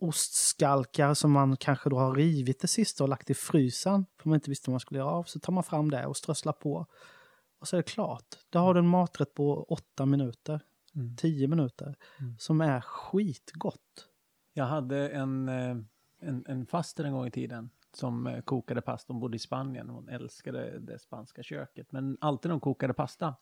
ostskalkar 0.00 1.14
som 1.14 1.32
man 1.32 1.56
kanske 1.56 1.90
då 1.90 1.98
har 1.98 2.14
rivit 2.14 2.60
det 2.60 2.68
sista 2.68 3.04
och 3.04 3.08
lagt 3.08 3.30
i 3.30 3.34
frysen 3.34 4.06
för 4.20 4.28
man 4.28 4.34
inte 4.36 4.50
visste 4.50 4.70
vad 4.70 4.72
man 4.72 4.80
skulle 4.80 5.00
göra 5.00 5.10
av 5.10 5.24
så 5.24 5.40
tar 5.40 5.52
man 5.52 5.64
fram 5.64 5.90
det 5.90 6.06
och 6.06 6.16
strösslar 6.16 6.52
på 6.52 6.86
och 7.58 7.68
så 7.68 7.76
är 7.76 7.78
det 7.78 7.82
klart. 7.90 8.24
Då 8.50 8.58
har 8.58 8.74
du 8.74 8.80
en 8.80 8.88
maträtt 8.88 9.34
på 9.34 9.62
åtta 9.64 10.06
minuter, 10.06 10.60
Mm. 10.96 11.16
tio 11.16 11.48
minuter 11.48 11.96
Mm. 12.20 12.38
som 12.38 12.60
är 12.60 12.80
skitgott. 12.80 14.08
Jag 14.52 14.64
hade 14.64 15.08
en, 15.08 15.48
eh, 15.48 15.76
en, 16.20 16.44
en 16.48 16.66
faster 16.66 17.04
en 17.04 17.12
gång 17.12 17.26
i 17.26 17.30
tiden 17.30 17.70
som 17.92 18.26
eh, 18.26 18.40
kokade 18.40 18.80
pasta. 18.80 19.12
Hon 19.12 19.20
bodde 19.20 19.36
i 19.36 19.38
Spanien. 19.38 19.88
Hon 19.88 20.08
älskade 20.08 20.78
det 20.78 20.98
spanska 20.98 21.42
köket. 21.42 21.92
Men 21.92 22.18
alltid 22.20 22.48
när 22.48 22.54
hon 22.54 22.60
kokade 22.60 22.94
pasta 22.94 23.34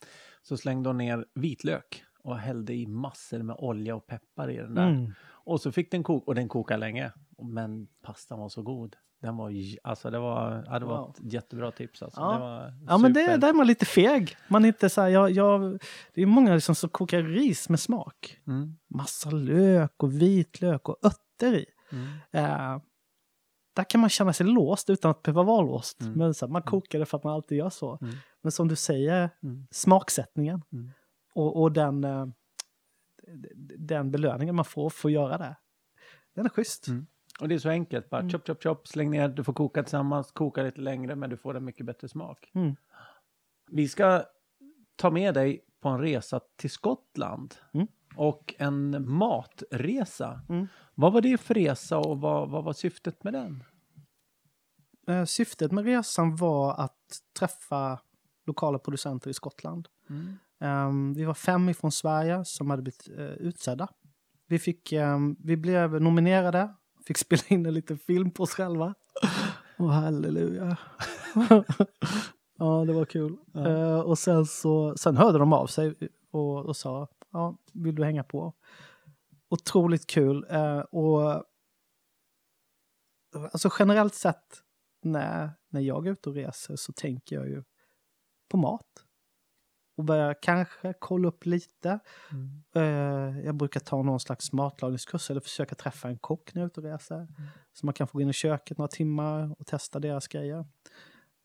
så 0.42 0.56
slängde 0.56 0.88
hon 0.88 0.98
ner 0.98 1.26
vitlök 1.34 2.04
och 2.22 2.38
hällde 2.38 2.74
i 2.74 2.86
massor 2.86 3.38
med 3.42 3.56
olja 3.58 3.94
och 3.96 4.06
peppar 4.06 4.50
i 4.50 4.56
den 4.56 4.74
där. 4.74 4.88
Mm. 4.88 5.12
Och 5.44 5.60
så 5.60 5.72
fick 5.72 5.90
den 5.90 6.02
koka, 6.02 6.24
och 6.26 6.34
den 6.34 6.48
kokade 6.48 6.80
länge. 6.80 7.12
Men 7.42 7.86
pastan 8.02 8.38
var 8.38 8.48
så 8.48 8.62
god. 8.62 8.96
Den 9.22 9.36
var, 9.36 9.52
alltså 9.82 10.10
det 10.10 10.18
var, 10.18 10.64
ja, 10.66 10.78
det 10.78 10.84
var 10.86 10.98
Wow. 10.98 11.10
ett 11.10 11.32
jättebra 11.32 11.70
tips 11.70 12.02
alltså. 12.02 12.20
Ja. 12.20 12.70
Ja, 12.88 12.98
men 12.98 13.12
det, 13.12 13.36
där 13.36 13.48
är 13.48 13.52
man 13.52 13.66
lite 13.66 13.84
feg. 13.84 14.36
Man 14.48 14.64
inte 14.64 14.88
så 14.88 15.00
här, 15.00 15.08
jag, 15.08 15.30
jag, 15.30 15.78
det 16.14 16.22
är 16.22 16.26
många 16.26 16.54
liksom 16.54 16.74
som 16.74 16.88
kokar 16.90 17.22
ris 17.22 17.68
med 17.68 17.80
smak. 17.80 18.38
Mm, 18.46 18.76
massa 18.94 19.30
lök 19.30 20.02
och 20.02 20.22
vitlök 20.22 20.88
och 20.88 20.96
örter 21.04 21.54
i. 21.54 21.66
mm, 21.92 22.06
Eh, 22.30 22.78
där 23.76 23.84
kan 23.84 24.00
man 24.00 24.10
känna 24.10 24.32
sig 24.32 24.46
låst 24.46 24.90
utan 24.90 25.10
att 25.10 25.22
behöva 25.22 25.42
vara 25.42 25.62
låst. 25.62 26.00
Mm. 26.00 26.12
Men 26.12 26.34
så 26.34 26.46
här, 26.46 26.52
man 26.52 26.62
kokar 26.62 26.98
det 26.98 27.06
för 27.06 27.18
att 27.18 27.24
man 27.24 27.34
alltid 27.34 27.58
gör 27.58 27.70
så. 27.70 27.98
Mm. 28.02 28.14
Men 28.42 28.52
som 28.52 28.68
du 28.68 28.76
säger, 28.76 29.30
mm, 29.42 29.66
smaksättningen 29.70 30.62
Mm. 30.72 30.90
Och, 31.34 31.62
och 31.62 31.72
den, 31.72 32.04
eh, 32.04 32.26
den 33.78 34.10
belöningen 34.10 34.54
man 34.54 34.64
får 34.64 34.90
för 34.90 35.08
att 35.08 35.12
göra 35.12 35.38
det. 35.38 35.56
Den 36.34 36.44
är 36.44 36.50
schysst. 36.50 36.88
Mm. 36.88 37.06
Och 37.40 37.48
det 37.48 37.54
är 37.54 37.58
så 37.58 37.68
enkelt, 37.68 38.10
bara 38.10 38.20
Mm. 38.20 38.30
chop, 38.30 38.46
chop, 38.46 38.62
chop, 38.62 38.88
släng 38.88 39.10
ner, 39.10 39.28
du 39.28 39.44
får 39.44 39.52
koka 39.52 39.82
tillsammans, 39.82 40.32
koka 40.32 40.62
lite 40.62 40.80
längre 40.80 41.16
men 41.16 41.30
du 41.30 41.36
får 41.36 41.56
en 41.56 41.64
mycket 41.64 41.86
bättre 41.86 42.08
smak. 42.08 42.50
Mm. 42.54 42.76
Vi 43.70 43.88
ska 43.88 44.24
ta 44.96 45.10
med 45.10 45.34
dig 45.34 45.64
på 45.80 45.88
en 45.88 46.00
resa 46.00 46.40
till 46.56 46.70
Skottland. 46.70 47.54
Mm. 47.74 47.86
Och 48.16 48.54
en 48.58 49.10
matresa. 49.12 50.40
Mm. 50.48 50.66
Vad 50.94 51.12
var 51.12 51.20
det 51.20 51.38
för 51.40 51.54
resa 51.54 51.98
och 51.98 52.20
vad, 52.20 52.50
vad 52.50 52.64
var 52.64 52.72
syftet 52.72 53.24
med 53.24 53.32
den? 53.32 53.64
Eh, 55.06 55.24
syftet 55.24 55.72
med 55.72 55.84
resan 55.84 56.36
var 56.36 56.74
att 56.74 57.22
träffa 57.38 58.00
lokala 58.46 58.78
producenter 58.78 59.30
i 59.30 59.34
Skottland. 59.34 59.88
Mm. 60.10 60.38
Ehm, 60.62 61.14
vi 61.14 61.24
var 61.24 61.34
fem 61.34 61.68
ifrån 61.68 61.92
Sverige 61.92 62.44
som 62.44 62.70
hade 62.70 62.82
blivit 62.82 63.08
uh, 63.08 63.24
utsedda. 63.24 63.88
Vi, 64.46 64.58
fick, 64.58 64.92
ehm, 64.92 65.36
vi 65.38 65.56
blev 65.56 66.00
nominerade, 66.00 66.74
fick 67.06 67.18
spela 67.18 67.42
in 67.48 67.66
en 67.66 67.74
liten 67.74 67.98
film 67.98 68.30
på 68.30 68.42
oss 68.42 68.54
själva. 68.54 68.94
Åh 69.78 69.90
halleluja. 69.90 70.76
ja, 72.58 72.84
det 72.86 72.92
var 72.92 73.04
kul. 73.04 73.36
Ja. 73.52 73.68
Eh, 73.68 74.00
och 74.00 74.18
sen, 74.18 74.46
så, 74.46 74.94
sen 74.96 75.16
hörde 75.16 75.38
de 75.38 75.52
av 75.52 75.66
sig 75.66 75.94
och, 76.30 76.66
och 76.66 76.76
sa, 76.76 77.08
ja, 77.32 77.58
vill 77.72 77.94
du 77.94 78.04
hänga 78.04 78.24
på? 78.24 78.54
Otroligt 79.48 80.06
kul. 80.06 80.46
Eh, 80.50 80.78
och 80.78 81.44
alltså 83.52 83.70
generellt 83.78 84.14
sett 84.14 84.62
när, 85.02 85.50
när 85.68 85.80
jag 85.80 86.06
är 86.06 86.10
ute 86.10 86.28
och 86.28 86.34
reser 86.34 86.76
så 86.76 86.92
tänker 86.92 87.36
jag 87.36 87.48
ju 87.48 87.62
på 88.48 88.56
mat. 88.56 88.91
Och 90.02 90.06
börjar 90.06 90.34
kanske 90.42 90.94
kolla 90.98 91.28
upp 91.28 91.46
lite. 91.46 91.98
Mm. 92.30 92.62
Eh, 92.74 93.44
jag 93.44 93.54
brukar 93.54 93.80
ta 93.80 94.02
någon 94.02 94.20
slags 94.20 94.52
matlagningskurs 94.52 95.30
eller 95.30 95.40
försöka 95.40 95.74
träffa 95.74 96.08
en 96.08 96.18
kock 96.18 96.54
när 96.54 96.62
jag 96.62 96.66
är 96.66 96.70
ute 96.70 96.80
och 96.80 96.86
reser. 96.86 97.28
Så 97.72 97.86
man 97.86 97.92
kan 97.92 98.08
få 98.08 98.18
gå 98.18 98.22
in 98.22 98.28
i 98.28 98.32
köket 98.32 98.78
några 98.78 98.88
timmar 98.88 99.54
och 99.58 99.66
testa 99.66 100.00
deras 100.00 100.28
grejer. 100.28 100.66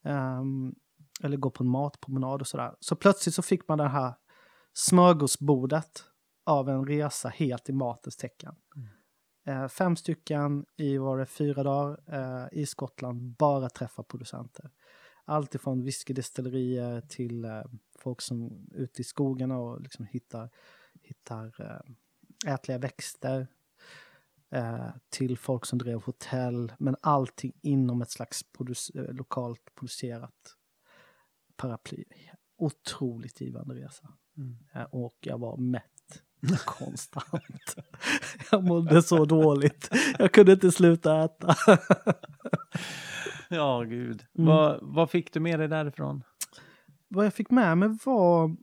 Ehm, 0.04 0.76
eller 1.24 1.38
gå 1.38 1.50
på 1.50 1.64
en 1.64 1.70
matpromenad 1.70 2.42
och 2.42 2.48
sådär. 2.48 2.76
Så 2.80 2.96
plötsligt 2.96 3.36
så 3.36 3.42
fick 3.42 3.68
man 3.68 3.78
det 3.78 3.88
här 3.88 4.14
smörgåsbordet 4.74 6.04
av 6.46 6.70
en 6.70 6.86
resa 6.86 7.30
helt 7.30 7.70
i 7.70 7.74
matens 7.74 8.18
tecken. 8.18 8.56
Eh, 9.48 9.68
fem 9.68 9.96
stycken 9.96 10.66
i 10.78 10.98
var 10.98 11.18
det 11.18 11.26
fyra 11.26 11.64
dagar 11.64 12.00
eh, 12.08 12.60
i 12.60 12.66
Skottland, 12.66 13.36
bara 13.38 13.70
träffa 13.70 14.04
producenter. 14.04 14.70
Allt 15.28 15.56
ifrån 15.56 15.84
whiskydestillerier 15.84 17.02
till 17.02 17.46
eh, 17.46 17.64
folk 18.00 18.22
som 18.22 18.46
är 18.46 18.78
ute 18.78 19.02
i 19.02 19.04
skogarna 19.04 19.58
och 19.58 19.82
liksom 19.82 20.06
hittar, 20.06 20.50
hittar 21.02 21.56
eh, 21.60 22.54
ätliga 22.54 22.78
växter. 22.78 23.48
Eh, 24.52 24.90
till 25.10 25.38
folk 25.38 25.66
som 25.66 25.80
drev 25.80 26.02
hotell, 26.02 26.74
men 26.80 26.96
allting 27.02 27.54
inom 27.62 28.02
ett 28.02 28.12
slags 28.12 28.46
produc- 28.58 29.00
eh, 29.08 29.14
lokalt 29.14 29.76
producerat 29.76 30.56
paraply. 31.56 32.06
Otroligt 32.58 33.42
givande 33.42 33.76
resa. 33.76 34.14
Mm. 34.38 34.58
Eh, 34.74 34.84
och 34.84 35.18
jag 35.22 35.38
var 35.38 35.58
mätt 35.58 36.24
konstant. 36.66 37.76
jag 38.52 38.64
mådde 38.64 39.04
så 39.04 39.26
dåligt. 39.26 39.90
Jag 40.20 40.32
kunde 40.32 40.52
inte 40.52 40.72
sluta 40.72 41.24
äta. 41.24 41.56
Ja, 43.58 43.84
gud. 43.84 44.26
Mm. 44.38 44.48
Vad, 44.48 44.80
vad 44.82 45.10
fick 45.10 45.34
du 45.34 45.40
med 45.40 45.60
dig 45.60 45.68
därifrån? 45.68 46.24
Vad 47.08 47.26
jag 47.26 47.34
fick 47.34 47.52
med 47.52 47.78
mig 47.78 47.90
var 48.06 48.56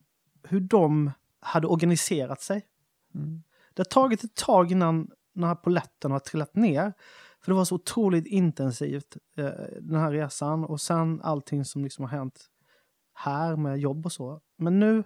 hur 0.49 0.61
de 0.61 1.11
hade 1.41 1.67
organiserat 1.67 2.43
sig 2.43 2.67
Mm. 3.15 3.43
Det 3.75 3.81
har 3.81 3.85
tagit 3.85 4.25
ett 4.25 4.35
tag 4.35 4.73
innan 4.73 5.11
den 5.35 5.45
här 5.45 5.55
poletten 5.55 6.11
har 6.11 6.19
trillat 6.19 6.55
ner. 6.57 6.93
För 7.41 7.53
det 7.53 7.57
var 7.57 7.65
så 7.65 7.75
otroligt 7.75 8.27
intensivt, 8.27 9.17
eh, 9.37 9.51
den 9.81 10.01
här 10.01 10.13
resan. 10.13 10.65
Och 10.65 10.81
sen 10.81 11.21
allting 11.23 11.65
som 11.65 11.85
liksom 11.85 12.05
har 12.05 12.19
hänt 12.19 12.47
här 13.15 13.57
med 13.57 13.79
jobb 13.79 14.07
och 14.07 14.13
så. 14.13 14.41
Men 14.57 14.81
nu 14.81 15.05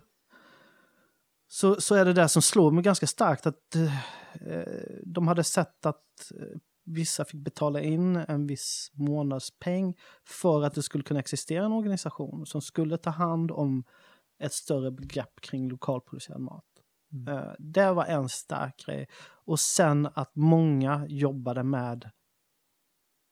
så, 1.49 1.81
så 1.81 1.95
är 1.95 2.05
det 2.05 2.13
det 2.13 2.29
som 2.29 2.43
slår 2.43 2.71
mig 2.71 2.85
ganska 2.85 3.07
starkt 3.07 3.47
att 3.47 3.77
eh, 3.77 4.63
de 5.05 5.29
hade 5.29 5.45
sett 5.45 5.87
att 5.87 6.33
eh, 6.41 6.59
vissa 6.89 7.25
fick 7.25 7.41
betala 7.41 7.81
in 7.81 8.17
en 8.17 8.47
viss 8.47 8.91
månadspeng 8.95 9.97
för 10.25 10.63
att 10.63 10.75
det 10.75 10.83
skulle 10.83 11.05
kunna 11.05 11.21
existera 11.21 11.65
en 11.65 11.73
organisation 11.73 12.47
som 12.47 12.63
skulle 12.63 12.97
ta 12.97 13.11
hand 13.11 13.51
om 13.51 13.85
ett 14.39 14.53
större 14.53 14.91
begrepp 14.91 15.41
kring 15.41 15.69
lokalproducerad 15.69 16.41
mat. 16.41 16.65
Mm. 17.13 17.35
Eh, 17.35 17.53
det 17.59 17.93
var 17.93 18.05
en 18.05 18.29
stark 18.29 18.87
grej. 18.87 19.09
Och 19.21 19.61
sen 19.61 20.09
att 20.15 20.37
många 20.37 21.07
jobbade 21.09 21.63
med 21.63 22.11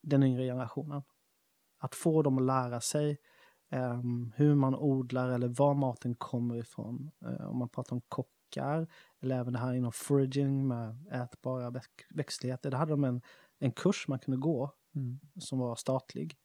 den 0.02 0.22
yngre 0.22 0.44
generationen. 0.44 1.02
Att 1.78 1.94
få 1.94 2.22
dem 2.22 2.38
att 2.38 2.44
lära 2.44 2.80
sig 2.80 3.18
um, 3.72 4.32
hur 4.36 4.54
man 4.54 4.74
odlar 4.74 5.28
eller 5.28 5.48
var 5.48 5.74
maten 5.74 6.14
kommer 6.14 6.56
ifrån. 6.56 7.10
Uh, 7.26 7.50
om 7.50 7.58
man 7.58 7.68
pratar 7.68 7.96
om 7.96 8.02
kockar 8.08 8.86
eller 9.20 9.36
även 9.36 9.52
det 9.52 9.58
här 9.58 9.74
inom 9.74 9.92
foraging 9.92 10.68
med 10.68 11.06
ätbara 11.12 11.70
väx 11.70 11.86
växtligheter. 12.10 12.70
Det 12.70 12.76
hade 12.76 12.92
de 12.92 13.04
en, 13.04 13.22
en 13.58 13.72
kurs 13.72 14.08
man 14.08 14.18
kunde 14.18 14.40
gå 14.40 14.72
Mm. 14.96 15.20
som 15.40 15.58
var 15.58 15.74
statlig. 15.76 16.36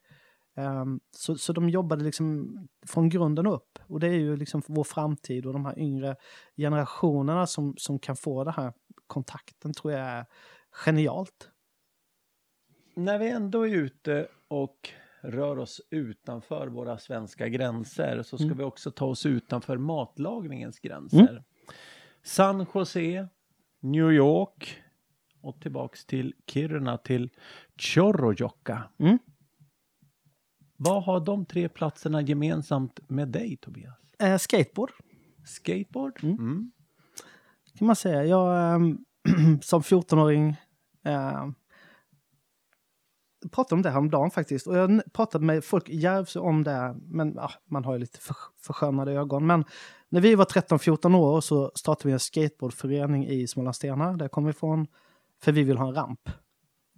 Um, 0.55 0.99
så, 1.11 1.35
så 1.37 1.53
de 1.53 1.69
jobbade 1.69 2.03
liksom 2.03 2.57
från 2.87 3.09
grunden 3.09 3.47
upp. 3.47 3.79
Och 3.87 3.99
det 3.99 4.07
är 4.07 4.13
ju 4.19 4.35
liksom 4.35 4.61
vår 4.67 4.83
framtid 4.83 5.45
och 5.45 5.53
de 5.53 5.65
här 5.65 5.79
yngre 5.79 6.15
generationerna 6.57 7.47
som, 7.47 7.73
som 7.77 7.99
kan 7.99 8.15
få 8.15 8.43
den 8.43 8.53
här 8.53 8.73
kontakten 9.07 9.73
tror 9.73 9.93
jag 9.93 10.01
är 10.01 10.25
genialt. 10.71 11.49
När 12.95 13.19
vi 13.19 13.29
ändå 13.29 13.67
är 13.67 13.75
ute 13.75 14.27
och 14.47 14.89
rör 15.21 15.59
oss 15.59 15.81
utanför 15.89 16.67
våra 16.67 16.97
svenska 16.97 17.47
gränser 17.47 18.23
så 18.23 18.37
ska 18.37 18.45
Mm. 18.45 18.57
vi 18.57 18.63
också 18.63 18.91
ta 18.91 19.05
oss 19.05 19.25
utanför 19.25 19.77
matlagningens 19.77 20.79
gränser. 20.79 21.43
San 22.23 22.65
Jose, 22.73 23.27
New 23.79 24.11
York 24.11 24.81
och 25.41 25.61
tillbaks 25.61 26.05
till 26.05 26.33
Kiruna 26.47 26.97
till 26.97 27.29
Chorrojokka. 27.77 28.83
Mm. 28.97 29.17
Vad 30.77 31.03
har 31.03 31.19
de 31.19 31.45
tre 31.45 31.69
platserna 31.69 32.21
gemensamt 32.21 32.99
med 33.07 33.27
dig 33.27 33.57
Tobias? 33.57 33.97
Eh, 34.19 34.37
skateboard 34.37 34.91
Skateboard? 35.45 36.23
Mm. 36.23 36.35
Mm. 36.35 36.71
kan 37.77 37.87
man 37.87 37.95
säga. 37.95 38.25
Jag 38.25 38.75
ehm, 38.75 38.97
som 39.61 39.81
14-åring 39.81 40.55
eh, 41.05 41.47
pratade 43.51 43.75
om 43.75 43.81
det 43.81 43.89
häromdagen 43.89 44.31
faktiskt. 44.31 44.67
Och 44.67 44.77
jag 44.77 45.01
pratade 45.13 45.45
med 45.45 45.63
folk 45.63 45.89
i 45.89 45.97
Järvsö 45.97 46.39
om 46.39 46.63
det, 46.63 46.95
men 47.01 47.33
ja, 47.35 47.51
man 47.65 47.85
har 47.85 47.93
ju 47.93 47.99
lite 47.99 48.19
för, 48.19 48.35
förskönade 48.61 49.11
ögon. 49.11 49.47
Men 49.47 49.65
när 50.09 50.21
vi 50.21 50.35
var 50.35 50.45
13-14 50.45 51.15
år 51.15 51.41
så 51.41 51.71
startade 51.75 52.07
vi 52.07 52.13
en 52.13 52.19
skateboardförening 52.19 53.27
i 53.27 53.47
Smålandstenar, 53.47 54.17
där 54.17 54.23
jag 54.23 54.31
kommer 54.31 54.49
ifrån, 54.49 54.87
för 55.43 55.51
vi 55.51 55.63
vill 55.63 55.77
ha 55.77 55.87
en 55.87 55.95
ramp. 55.95 56.29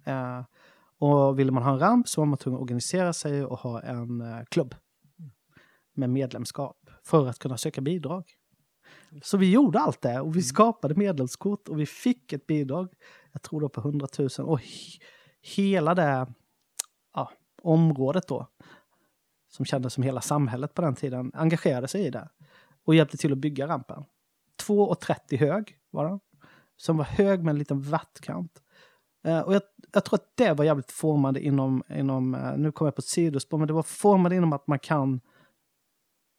Eh, 0.04 0.42
och 0.98 1.38
ville 1.38 1.52
man 1.52 1.62
ha 1.62 1.72
en 1.72 1.78
ramp 1.78 2.08
så 2.08 2.20
var 2.20 2.26
man 2.26 2.38
tvungen 2.38 2.56
att 2.56 2.62
organisera 2.62 3.12
sig 3.12 3.44
och 3.44 3.58
ha 3.58 3.82
en 3.82 4.20
eh, 4.20 4.44
klubb 4.50 4.74
med 5.94 6.10
medlemskap 6.10 6.90
för 7.02 7.26
att 7.26 7.38
kunna 7.38 7.58
söka 7.58 7.80
bidrag. 7.80 8.24
Så 9.22 9.36
vi 9.36 9.52
gjorde 9.52 9.78
allt 9.78 10.00
det 10.00 10.20
och 10.20 10.36
vi 10.36 10.42
skapade 10.42 10.94
medlemskort 10.94 11.68
och 11.68 11.80
vi 11.80 11.86
fick 11.86 12.32
ett 12.32 12.46
bidrag, 12.46 12.88
jag 13.32 13.42
tror 13.42 13.60
det 13.60 13.64
var 13.64 13.68
på 13.68 13.80
100 13.80 14.06
000 14.18 14.28
och 14.38 14.60
he- 14.60 15.00
hela 15.40 15.94
det 15.94 16.26
ja, 17.14 17.30
området 17.62 18.28
då, 18.28 18.48
som 19.48 19.64
kändes 19.64 19.94
som 19.94 20.02
hela 20.02 20.20
samhället 20.20 20.74
på 20.74 20.82
den 20.82 20.94
tiden, 20.94 21.30
engagerade 21.34 21.88
sig 21.88 22.06
i 22.06 22.10
det 22.10 22.28
och 22.84 22.94
hjälpte 22.94 23.16
till 23.16 23.32
att 23.32 23.38
bygga 23.38 23.68
rampen. 23.68 24.04
2,30 24.66 25.38
hög 25.38 25.78
var 25.90 26.08
den, 26.08 26.20
som 26.76 26.96
var 26.96 27.04
hög 27.04 27.42
med 27.42 27.52
en 27.52 27.58
liten 27.58 27.80
vattkant. 27.80 28.62
Eh, 29.24 29.40
och 29.40 29.54
jag, 29.54 29.62
jag 29.92 30.04
tror 30.04 30.18
att 30.18 30.36
det 30.36 30.52
var 30.52 30.64
jävligt 30.64 30.90
formande 30.90 31.40
inom, 31.40 31.82
inom 31.90 32.34
eh, 32.34 32.56
nu 32.56 32.72
kommer 32.72 32.86
jag 32.86 32.94
på 32.94 33.00
ett 33.00 33.04
sidospår, 33.04 33.58
men 33.58 33.66
det 33.66 33.72
var 33.72 33.82
formande 33.82 34.36
inom 34.36 34.52
att 34.52 34.66
man 34.66 34.78
kan 34.78 35.20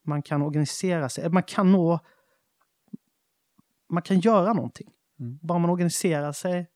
man 0.07 0.21
kan 0.21 0.41
organisera 0.41 1.09
sig, 1.09 1.29
man 1.29 1.43
kan 1.43 1.71
nå 1.71 1.99
man 3.89 4.01
kan 4.01 4.19
göra 4.19 4.53
någonting. 4.53 4.91
Mm. 5.19 5.39
Bara 5.41 5.59
man 5.59 5.69
organiserar 5.69 6.31
sig, 6.31 6.67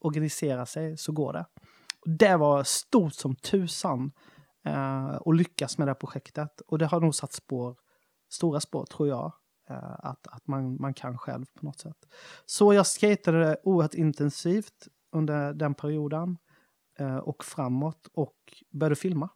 organiserar 0.00 0.64
sig 0.64 0.96
så 0.96 1.12
går 1.12 1.32
det. 1.32 1.46
Och 2.00 2.10
det 2.10 2.36
var 2.36 2.64
stort 2.64 3.14
som 3.14 3.36
tusan 3.36 4.12
eh, 4.64 5.14
att 5.14 5.36
lyckas 5.36 5.78
med 5.78 5.86
det 5.86 5.90
här 5.90 5.94
projektet. 5.94 6.60
Och 6.60 6.78
det 6.78 6.86
har 6.86 7.00
nog 7.00 7.14
satt 7.14 7.32
spår, 7.32 7.76
stora 8.28 8.60
spår 8.60 8.86
tror 8.86 9.08
jag, 9.08 9.32
att, 9.72 10.26
att 10.26 10.46
man, 10.46 10.76
man 10.80 10.94
kan 10.94 11.18
själv 11.18 11.44
på 11.54 11.66
något 11.66 11.80
sätt. 11.80 12.06
Så 12.46 12.74
jag 12.74 12.86
skatade 12.86 13.56
oerhört 13.62 13.94
intensivt 13.94 14.88
under 15.10 15.52
den 15.52 15.74
perioden 15.74 16.38
eh, 16.98 17.16
och 17.16 17.44
framåt 17.44 18.06
och 18.12 18.62
började 18.70 18.96
filma. 18.96 19.28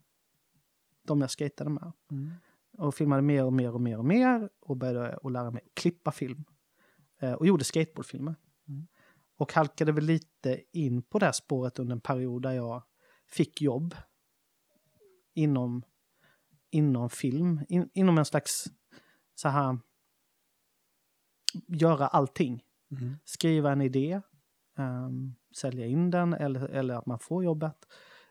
De 1.03 1.21
jag 1.21 1.31
skatade 1.31 1.71
med 1.71 1.93
Mm. 2.11 2.31
och 2.79 2.95
filmade 2.95 3.23
mer 3.23 3.45
och 3.45 3.53
mer 3.53 3.75
och 3.75 3.81
mer 3.81 3.99
och 3.99 4.05
mer 4.05 4.51
och 4.61 4.77
började 4.77 5.19
att 5.23 5.33
lära 5.33 5.51
mig 5.51 5.63
klippa 5.75 6.13
film. 6.13 6.45
Eh, 7.19 7.33
och 7.33 7.47
gjorde 7.47 7.65
skateboardfilmer. 7.65 8.35
Mm. 8.69 8.87
Och 9.37 9.53
halkade 9.53 9.93
väl 9.93 10.05
lite 10.05 10.63
in 10.73 11.03
på 11.03 11.19
det 11.19 11.27
här 11.27 11.33
spåret 11.33 11.79
under 11.79 11.93
en 11.93 12.01
period 12.01 12.43
där 12.43 12.53
jag 12.53 12.83
fick 13.27 13.61
jobb 13.61 13.95
inom, 15.35 15.83
inom 16.71 17.11
film, 17.11 17.61
in, 17.69 17.91
inom 17.95 18.19
en 18.19 18.25
slags 18.25 18.65
så 19.35 19.49
här 19.49 19.79
göra 21.67 22.07
allting. 22.07 22.65
Mm. 22.91 23.17
Skriva 23.25 23.73
en 23.73 23.83
idé, 23.83 24.21
ehm, 24.79 25.35
sälja 25.57 25.87
in 25.87 26.11
den 26.11 26.35
eller, 26.35 26.69
eller 26.69 26.95
att 26.95 27.07
man 27.07 27.19
får 27.19 27.45
jobbet. 27.45 27.87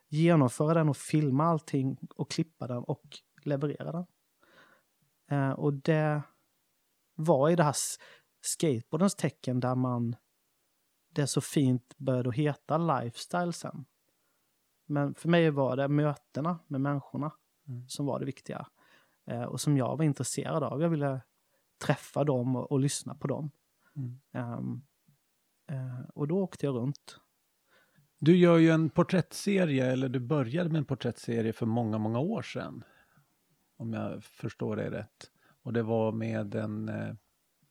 Genomföra 0.07 0.73
den 0.73 0.89
och 0.89 0.97
filma 0.97 1.45
allting 1.45 1.97
och 2.15 2.31
klippa 2.31 2.67
den 2.67 2.83
och 2.83 3.19
leverera 3.43 3.91
den. 3.91 4.05
Eh, 5.29 5.51
och 5.51 5.73
det 5.73 6.21
var 7.15 7.49
i 7.49 7.55
det 7.55 7.63
här 7.63 7.75
skateboardens 8.41 9.15
tecken 9.15 9.59
där 9.59 9.75
man 9.75 10.15
det 11.09 11.27
så 11.27 11.41
fint 11.41 11.97
började 11.97 12.31
heta 12.31 12.77
lifestyle 12.77 13.53
sen. 13.53 13.85
Men 14.85 15.15
för 15.15 15.29
mig 15.29 15.51
var 15.51 15.75
det 15.75 15.87
mötena 15.87 16.59
med 16.67 16.81
människorna 16.81 17.31
Mm. 17.67 17.87
som 17.87 18.05
var 18.05 18.19
det 18.19 18.25
viktiga. 18.25 18.67
Eh, 19.25 19.43
och 19.43 19.61
som 19.61 19.77
jag 19.77 19.97
var 19.97 20.05
intresserad 20.05 20.63
av. 20.63 20.81
Jag 20.81 20.89
ville 20.89 21.21
träffa 21.77 22.23
dem 22.23 22.55
och, 22.55 22.71
och 22.71 22.79
lyssna 22.79 23.15
på 23.15 23.27
dem. 23.27 23.51
Mm. 23.95 24.81
Eh, 25.67 25.99
och 26.13 26.27
då 26.27 26.39
åkte 26.39 26.65
jag 26.65 26.75
runt. 26.75 27.19
Du 28.19 28.37
gör 28.37 28.57
ju 28.57 28.69
en 28.69 28.89
porträttserie, 28.89 29.85
eller 29.91 30.09
du 30.09 30.19
började 30.19 30.69
med 30.69 30.79
en 30.79 30.85
porträttserie 30.85 31.53
för 31.53 31.65
många, 31.65 31.97
många 31.97 32.19
år 32.19 32.41
sedan. 32.41 32.83
Om 33.77 33.93
jag 33.93 34.23
förstår 34.23 34.75
det 34.75 34.91
rätt. 34.91 35.31
Och 35.61 35.73
det 35.73 35.83
var 35.83 36.11
med 36.11 36.55
en, 36.55 36.89
eh, 36.89 37.13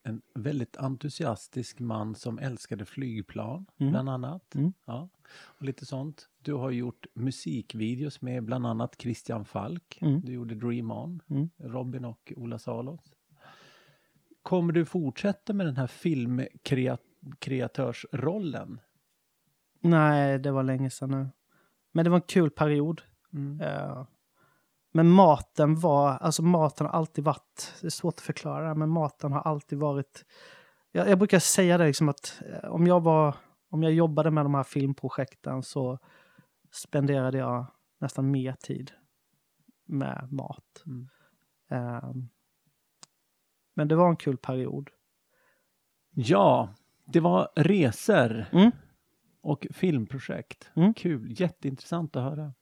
en 0.02 0.22
väldigt 0.34 0.76
entusiastisk 0.76 1.80
man 1.80 2.14
som 2.14 2.38
älskade 2.38 2.84
flygplan, 2.84 3.66
Mm. 3.78 3.92
bland 3.92 4.08
annat. 4.08 4.54
Mm. 4.54 4.72
Ja, 4.84 5.08
och 5.28 5.62
lite 5.62 5.86
sånt. 5.86 6.28
Du 6.42 6.54
har 6.54 6.70
gjort 6.70 7.06
musikvideos 7.14 8.20
med 8.22 8.44
bland 8.44 8.66
annat 8.66 8.94
Christian 9.00 9.44
Falk. 9.44 9.98
Mm. 10.00 10.20
Du 10.20 10.32
gjorde 10.32 10.54
Dream 10.54 10.90
On, 10.90 11.22
Mm. 11.28 11.50
Robin 11.56 12.04
och 12.04 12.32
Ola 12.36 12.58
Salos. 12.58 13.12
Kommer 14.46 14.72
du 14.72 14.84
fortsätta 14.84 15.52
med 15.52 15.66
den 15.66 15.76
här 15.76 15.86
filmkreatörsrollen? 15.86 18.80
Nej, 19.80 20.38
det 20.38 20.50
var 20.50 20.62
länge 20.62 20.90
sedan 20.90 21.10
nu. 21.10 21.28
Men 21.92 22.04
det 22.04 22.10
var 22.10 22.16
en 22.16 22.22
kul 22.22 22.50
period. 22.50 23.02
Mm. 23.32 23.60
Eh, 23.60 24.06
men 24.92 25.10
maten 25.10 25.80
var, 25.80 26.10
alltså 26.10 26.42
maten 26.42 26.86
har 26.86 26.92
alltid 26.92 27.24
varit, 27.24 27.74
det 27.80 27.86
är 27.86 27.90
svårt 27.90 28.14
att 28.14 28.20
förklara, 28.20 28.74
men 28.74 28.88
maten 28.88 29.32
har 29.32 29.40
alltid 29.40 29.78
varit, 29.78 30.24
jag, 30.92 31.08
jag 31.08 31.18
brukar 31.18 31.38
säga 31.38 31.78
det 31.78 31.86
liksom 31.86 32.08
att 32.08 32.42
eh, 32.46 32.70
om 32.70 32.86
jag 32.86 33.02
var, 33.02 33.34
om 33.70 33.82
jag 33.82 33.92
jobbade 33.92 34.30
med 34.30 34.44
de 34.44 34.54
här 34.54 34.64
filmprojekten 34.64 35.62
så 35.62 35.98
spenderade 36.72 37.38
jag 37.38 37.66
nästan 38.00 38.30
mer 38.30 38.52
tid 38.52 38.92
med 39.86 40.28
mat. 40.32 40.84
Mm. 40.86 41.08
Eh, 41.70 42.10
men 43.76 43.88
det 43.88 43.96
var 43.96 44.08
en 44.08 44.16
kul 44.16 44.36
period. 44.36 44.90
Ja, 46.14 46.74
det 47.04 47.20
var 47.20 47.48
resor 47.56 48.44
Mm. 48.52 48.70
och 49.40 49.66
filmprojekt. 49.70 50.70
Mm. 50.76 50.94
Kul, 50.94 51.40
jätteintressant 51.40 52.16
att 52.16 52.22
höra. 52.22 52.52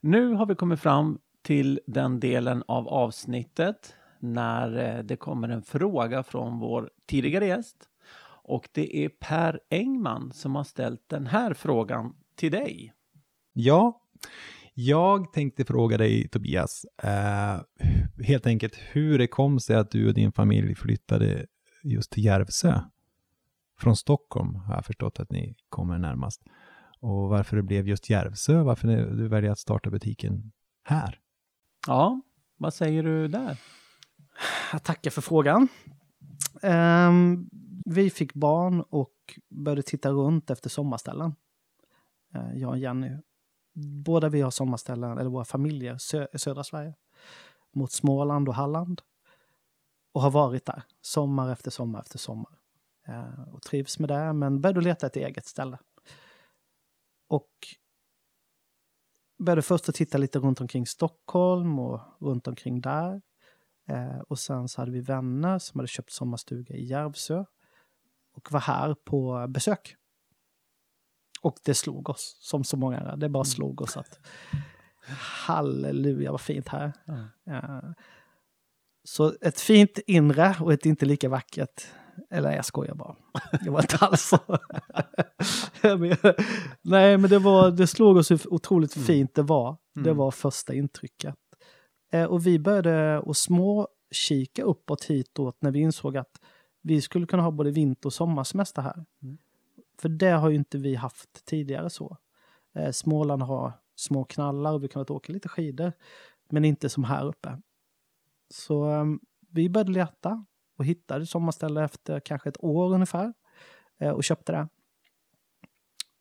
Nu 0.00 0.32
har 0.34 0.46
vi 0.46 0.54
kommit 0.54 0.80
fram 0.80 1.18
till 1.42 1.80
den 1.86 2.20
delen 2.20 2.62
av 2.68 2.88
avsnittet 2.88 3.96
när 4.18 4.76
eh, 4.96 5.02
det 5.04 5.16
kommer 5.16 5.48
en 5.48 5.62
fråga 5.62 6.22
från 6.22 6.58
vår 6.58 6.90
tidigare 7.06 7.46
gäst. 7.46 7.76
Och 8.42 8.68
det 8.72 8.96
är 9.04 9.08
Per 9.08 9.60
Engman 9.70 10.32
som 10.32 10.54
har 10.56 10.64
ställt 10.64 11.08
den 11.08 11.26
här 11.26 11.54
frågan 11.54 12.16
till 12.34 12.52
dig. 12.52 12.94
Ja, 13.52 14.00
jag 14.74 15.32
tänkte 15.32 15.64
fråga 15.64 15.98
dig 15.98 16.28
Tobias, 16.28 16.84
eh, 17.02 17.60
helt 18.24 18.46
enkelt 18.46 18.74
hur 18.92 19.18
det 19.18 19.26
kom 19.26 19.60
sig 19.60 19.76
att 19.76 19.90
du 19.90 20.08
och 20.08 20.14
din 20.14 20.32
familj 20.32 20.74
flyttade 20.74 21.46
just 21.82 22.10
till 22.10 22.24
Järvsö? 22.24 22.80
Från 23.78 23.96
Stockholm 23.96 24.54
har 24.54 24.74
jag 24.74 24.84
förstått 24.84 25.20
att 25.20 25.30
ni 25.30 25.54
kommer 25.68 25.98
närmast. 25.98 26.42
Och 27.00 27.28
varför 27.28 27.56
det 27.56 27.62
blev 27.62 27.88
just 27.88 28.10
Järvsö, 28.10 28.62
varför 28.62 28.88
du 28.88 29.28
väljer 29.28 29.50
att 29.50 29.58
starta 29.58 29.90
butiken 29.90 30.52
här? 30.82 31.20
Ja, 31.86 32.20
vad 32.56 32.74
säger 32.74 33.02
du 33.02 33.28
där? 33.28 33.58
Jag 34.72 34.82
tackar 34.82 35.10
för 35.10 35.22
frågan. 35.22 35.68
Um, 36.62 37.50
vi 37.84 38.10
fick 38.10 38.34
barn 38.34 38.80
och 38.80 39.14
började 39.48 39.82
titta 39.82 40.10
runt 40.10 40.50
efter 40.50 40.70
sommarställen. 40.70 41.34
Uh, 42.36 42.58
jag 42.58 42.70
och 42.70 42.78
Jenny. 42.78 43.16
Båda 43.74 44.28
vi 44.28 44.40
har 44.40 44.50
sommarställen, 44.50 45.18
eller 45.18 45.30
våra 45.30 45.44
familjer, 45.44 45.98
sö 45.98 46.26
södra 46.34 46.64
Sverige. 46.64 46.94
Mot 47.72 47.92
Småland 47.92 48.48
och 48.48 48.54
Halland. 48.54 49.02
Och 50.12 50.22
har 50.22 50.30
varit 50.30 50.66
där, 50.66 50.82
sommar 51.00 51.52
efter 51.52 51.70
sommar 51.70 52.00
efter 52.00 52.18
sommar. 52.18 52.58
Eh, 53.06 53.48
och 53.52 53.62
trivs 53.62 53.98
med 53.98 54.08
det, 54.08 54.32
men 54.32 54.60
började 54.60 54.80
leta 54.80 55.06
ett 55.06 55.16
eget 55.16 55.46
ställe. 55.46 55.78
Och 57.28 57.50
började 59.38 59.62
först 59.62 59.88
att 59.88 59.94
titta 59.94 60.18
lite 60.18 60.38
runt 60.38 60.60
omkring 60.60 60.86
Stockholm 60.86 61.78
och 61.78 62.00
runt 62.20 62.48
omkring 62.48 62.80
där. 62.80 63.22
Eh, 63.88 64.18
och 64.18 64.38
sen 64.38 64.68
så 64.68 64.80
hade 64.80 64.92
vi 64.92 65.00
vänner 65.00 65.58
som 65.58 65.78
hade 65.78 65.88
köpt 65.88 66.12
sommarstuga 66.12 66.74
i 66.74 66.84
Järvsö 66.84 67.44
och 68.32 68.52
var 68.52 68.60
här 68.60 68.94
på 68.94 69.46
besök. 69.48 69.96
Och 71.42 71.56
det 71.64 71.74
slog 71.74 72.08
oss, 72.08 72.36
som 72.40 72.64
så 72.64 72.76
många 72.76 72.98
andra. 72.98 73.16
Det 73.16 73.28
bara 73.28 73.38
mm. 73.38 73.44
slog 73.44 73.80
oss 73.80 73.96
att 73.96 74.20
halleluja 75.46 76.30
vad 76.30 76.40
fint 76.40 76.68
här. 76.68 76.92
Mm. 77.08 77.24
Eh, 77.50 77.90
så 79.04 79.34
ett 79.40 79.60
fint 79.60 79.98
inre 80.06 80.56
och 80.60 80.72
ett 80.72 80.86
inte 80.86 81.06
lika 81.06 81.28
vackert 81.28 81.86
eller 82.30 82.52
jag 82.52 82.64
skojar 82.64 82.94
bara. 82.94 83.16
Det 83.64 83.70
var 83.70 83.80
inte 83.80 83.96
alls 83.96 84.22
så. 84.22 84.38
Nej, 86.82 87.18
men 87.18 87.30
det, 87.30 87.38
var, 87.38 87.70
det 87.70 87.86
slog 87.86 88.16
oss 88.16 88.30
hur 88.30 88.52
otroligt 88.52 88.96
mm. 88.96 89.06
fint 89.06 89.34
det 89.34 89.42
var. 89.42 89.76
Det 89.94 90.00
mm. 90.00 90.16
var 90.16 90.30
första 90.30 90.74
intrycket. 90.74 91.34
Eh, 92.12 92.24
och 92.24 92.46
vi 92.46 92.58
började 92.58 93.18
att 93.18 93.36
småkika 93.36 94.62
uppåt 94.62 95.04
hitåt 95.04 95.56
när 95.60 95.70
vi 95.70 95.78
insåg 95.80 96.16
att 96.16 96.40
vi 96.82 97.00
skulle 97.00 97.26
kunna 97.26 97.42
ha 97.42 97.50
både 97.50 97.70
vinter 97.70 98.06
och 98.06 98.12
sommarsemester 98.12 98.82
här. 98.82 99.04
För 100.00 100.08
det 100.08 100.30
har 100.30 100.48
ju 100.48 100.56
inte 100.56 100.78
vi 100.78 100.94
haft 100.94 101.44
tidigare 101.44 101.90
så. 101.90 102.16
Eh, 102.74 102.90
Småland 102.90 103.42
har 103.42 103.72
små 103.96 104.24
knallar 104.24 104.72
och 104.72 104.84
vi 104.84 104.88
kunnat 104.88 105.10
åka 105.10 105.32
lite 105.32 105.48
skidor. 105.48 105.92
Men 106.50 106.64
inte 106.64 106.88
som 106.88 107.04
här 107.04 107.26
uppe. 107.26 107.60
Så 108.50 108.84
ehm, 108.84 109.20
vi 109.50 109.68
började 109.70 109.92
leta 109.92 110.44
och 110.78 110.84
hittade 110.84 111.26
sommarställe 111.26 111.84
efter 111.84 112.20
kanske 112.20 112.48
ett 112.48 112.64
år 112.64 112.94
ungefär 112.94 113.32
eh, 113.98 114.10
och 114.10 114.24
köpte 114.24 114.52
det. 114.52 114.68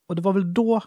Och 0.08 0.16
det 0.16 0.22
var 0.22 0.34
väl 0.34 0.54
då 0.54 0.82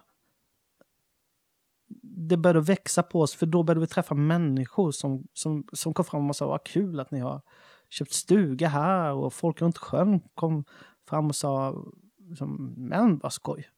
det 2.29 2.37
började 2.37 2.61
växa 2.61 3.03
på 3.03 3.21
oss, 3.21 3.35
för 3.35 3.47
då 3.47 3.63
började 3.63 3.81
vi 3.81 3.87
träffa 3.87 4.15
människor 4.15 4.91
som, 4.91 5.27
som, 5.33 5.67
som 5.73 5.95
kom 5.95 6.05
fram 6.05 6.31
och 6.31 6.37
sa 6.37 6.47
vad 6.47 6.65
kul 6.65 7.01
att 7.01 7.11
ni 7.11 7.21
har 7.21 7.43
köpt 7.91 8.13
stuga 8.13 8.69
här 8.69 9.13
och 9.13 9.35
folk 9.35 9.63
runt 9.63 9.79
sjön 9.79 10.21
kom 10.35 10.65
fram 11.09 11.27
och 11.27 11.37
sa 11.37 11.85
liksom, 12.33 12.75
men 12.77 13.19
vad 13.19 13.33
skoj. 13.33 13.69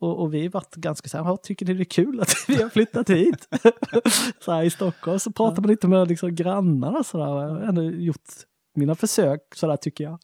Och, 0.00 0.20
och 0.20 0.34
vi 0.34 0.48
varit 0.48 0.74
ganska 0.74 1.08
så 1.08 1.22
här, 1.22 1.36
tycker 1.36 1.66
ni 1.66 1.74
det 1.74 1.82
är 1.82 1.84
kul 1.84 2.20
att 2.20 2.34
vi 2.48 2.62
har 2.62 2.68
flyttat 2.68 3.10
hit? 3.10 3.48
så 4.40 4.52
här 4.52 4.62
i 4.62 4.70
Stockholm 4.70 5.18
så 5.18 5.32
pratar 5.32 5.62
man 5.62 5.70
lite 5.70 5.88
med 5.88 6.08
liksom 6.08 6.34
grannarna 6.34 7.04
så 7.04 7.18
där. 7.18 7.62
ändå 7.68 7.82
gjort 7.82 8.30
mina 8.74 8.94
försök, 8.94 9.54
sådär 9.54 9.76
tycker 9.76 10.04
jag. 10.04 10.18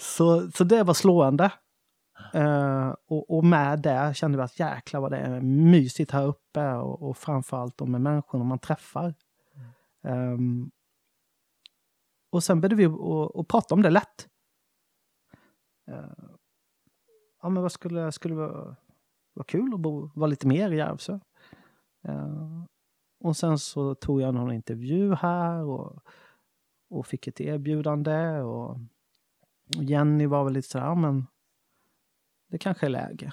Så, 0.00 0.50
så 0.50 0.64
det 0.64 0.82
var 0.82 0.94
slående. 0.94 1.52
Uh, 2.34 2.94
och, 3.08 3.36
och, 3.36 3.44
med 3.44 3.78
det 3.78 4.12
kände 4.16 4.38
vi 4.38 4.44
att 4.44 4.58
jäklar 4.58 5.00
vad 5.00 5.10
det 5.10 5.18
är 5.18 5.40
mysigt 5.40 6.10
här 6.10 6.26
uppe 6.26 6.72
och, 6.72 7.02
och 7.02 7.16
framförallt 7.16 7.80
med 7.80 8.00
människorna 8.00 8.44
man 8.44 8.58
träffar. 8.58 9.14
Mm. 10.04 10.32
Um, 10.32 10.70
och 12.30 12.44
sen 12.44 12.60
började 12.60 12.74
vi 12.74 12.84
att 13.40 13.48
prata 13.48 13.74
om 13.74 13.82
det 13.82 13.90
lätt. 13.90 14.28
Eh, 15.88 16.28
ja, 17.42 17.48
men 17.48 17.62
vad 17.62 17.72
skulle, 17.72 18.12
skulle 18.12 18.34
vara, 18.34 18.76
vara 19.34 19.44
kul 19.44 19.74
att 19.74 19.80
bo, 19.80 20.10
vara 20.14 20.30
lite 20.30 20.46
mer 20.46 20.70
i 20.70 20.76
Järvsö? 20.76 21.18
Uh, 22.08 22.64
och 23.20 23.36
sen 23.36 23.58
så 23.58 23.94
tog 23.94 24.20
jag 24.20 24.34
någon 24.34 24.52
intervju 24.52 25.14
här 25.14 25.64
och 25.64 26.02
och 26.90 27.06
fick 27.06 27.26
ett 27.26 27.40
erbjudande. 27.40 28.40
Och 28.40 28.78
Jenny 29.66 30.26
var 30.26 30.44
väl 30.44 30.52
lite 30.52 30.68
sådär, 30.68 30.84
ja, 30.84 30.94
men 30.94 31.26
det 32.48 32.58
kanske 32.58 32.86
är 32.86 32.90
läge. 32.90 33.32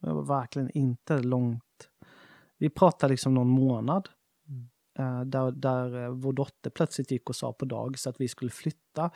Det 0.00 0.12
var 0.12 0.22
verkligen 0.22 0.70
inte 0.70 1.18
långt. 1.18 1.90
Vi 2.58 2.70
pratade 2.70 3.10
liksom 3.10 3.34
någon 3.34 3.48
månad. 3.48 4.08
Uh, 4.98 5.20
där, 5.22 5.50
där 5.50 5.94
uh, 5.94 6.08
vår 6.08 6.32
dotter 6.32 6.70
plötsligt 6.70 7.10
gick 7.10 7.28
och 7.28 7.36
sa 7.36 7.52
på 7.52 7.64
dagis 7.64 8.06
att 8.06 8.20
vi 8.20 8.28
skulle 8.28 8.50
flytta. 8.50 9.10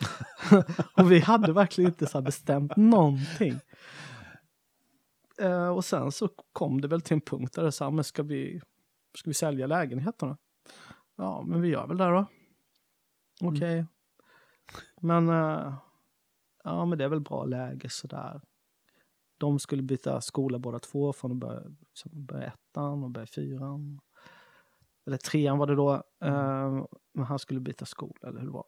och 0.96 1.12
vi 1.12 1.18
hade 1.18 1.52
verkligen 1.52 1.90
inte 1.90 2.06
så 2.06 2.22
bestämt 2.22 2.76
någonting. 2.76 3.60
Uh, 5.42 5.68
och 5.68 5.84
sen 5.84 6.12
så 6.12 6.28
kom 6.52 6.80
det 6.80 6.88
väl 6.88 7.00
till 7.00 7.14
en 7.14 7.20
punkt 7.20 7.54
där 7.54 7.62
det 7.62 7.72
sa, 7.72 7.90
men 7.90 8.04
ska 8.04 8.22
vi, 8.22 8.60
ska 9.18 9.30
vi 9.30 9.34
sälja 9.34 9.66
lägenheterna? 9.66 10.36
Ja, 11.16 11.44
men 11.46 11.60
vi 11.60 11.68
gör 11.68 11.86
väl 11.86 11.96
det 11.96 12.04
då. 12.04 12.10
Mm. 12.10 12.26
Okej. 13.40 13.56
Okay. 13.56 13.84
Mm. 15.02 15.26
Men, 15.26 15.28
ja 16.64 16.84
men 16.84 16.98
det 16.98 17.04
är 17.04 17.08
väl 17.08 17.20
bra 17.20 17.44
läge 17.44 17.88
sådär. 17.90 18.40
De 19.38 19.58
skulle 19.58 19.82
byta 19.82 20.20
skola 20.20 20.58
båda 20.58 20.78
två 20.78 21.12
från 21.12 21.32
att 21.32 21.36
börja, 21.36 21.62
börja 22.10 22.46
ettan 22.46 23.04
och 23.04 23.10
börja 23.10 23.26
fyran. 23.26 24.00
Eller 25.06 25.16
trean 25.16 25.58
var 25.58 25.66
det 25.66 25.74
då. 25.74 25.94
Uh, 26.24 26.86
men 27.14 27.24
han 27.24 27.38
skulle 27.38 27.60
byta 27.60 27.86
skola 27.86 28.28
eller 28.28 28.40
hur 28.40 28.46
det 28.46 28.52
var. 28.52 28.66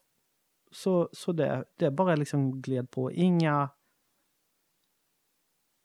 Så, 0.70 1.08
så 1.12 1.32
det, 1.32 1.64
det 1.76 1.90
bara 1.90 2.16
liksom 2.16 2.62
gled 2.62 2.90
på. 2.90 3.12
Inga 3.12 3.70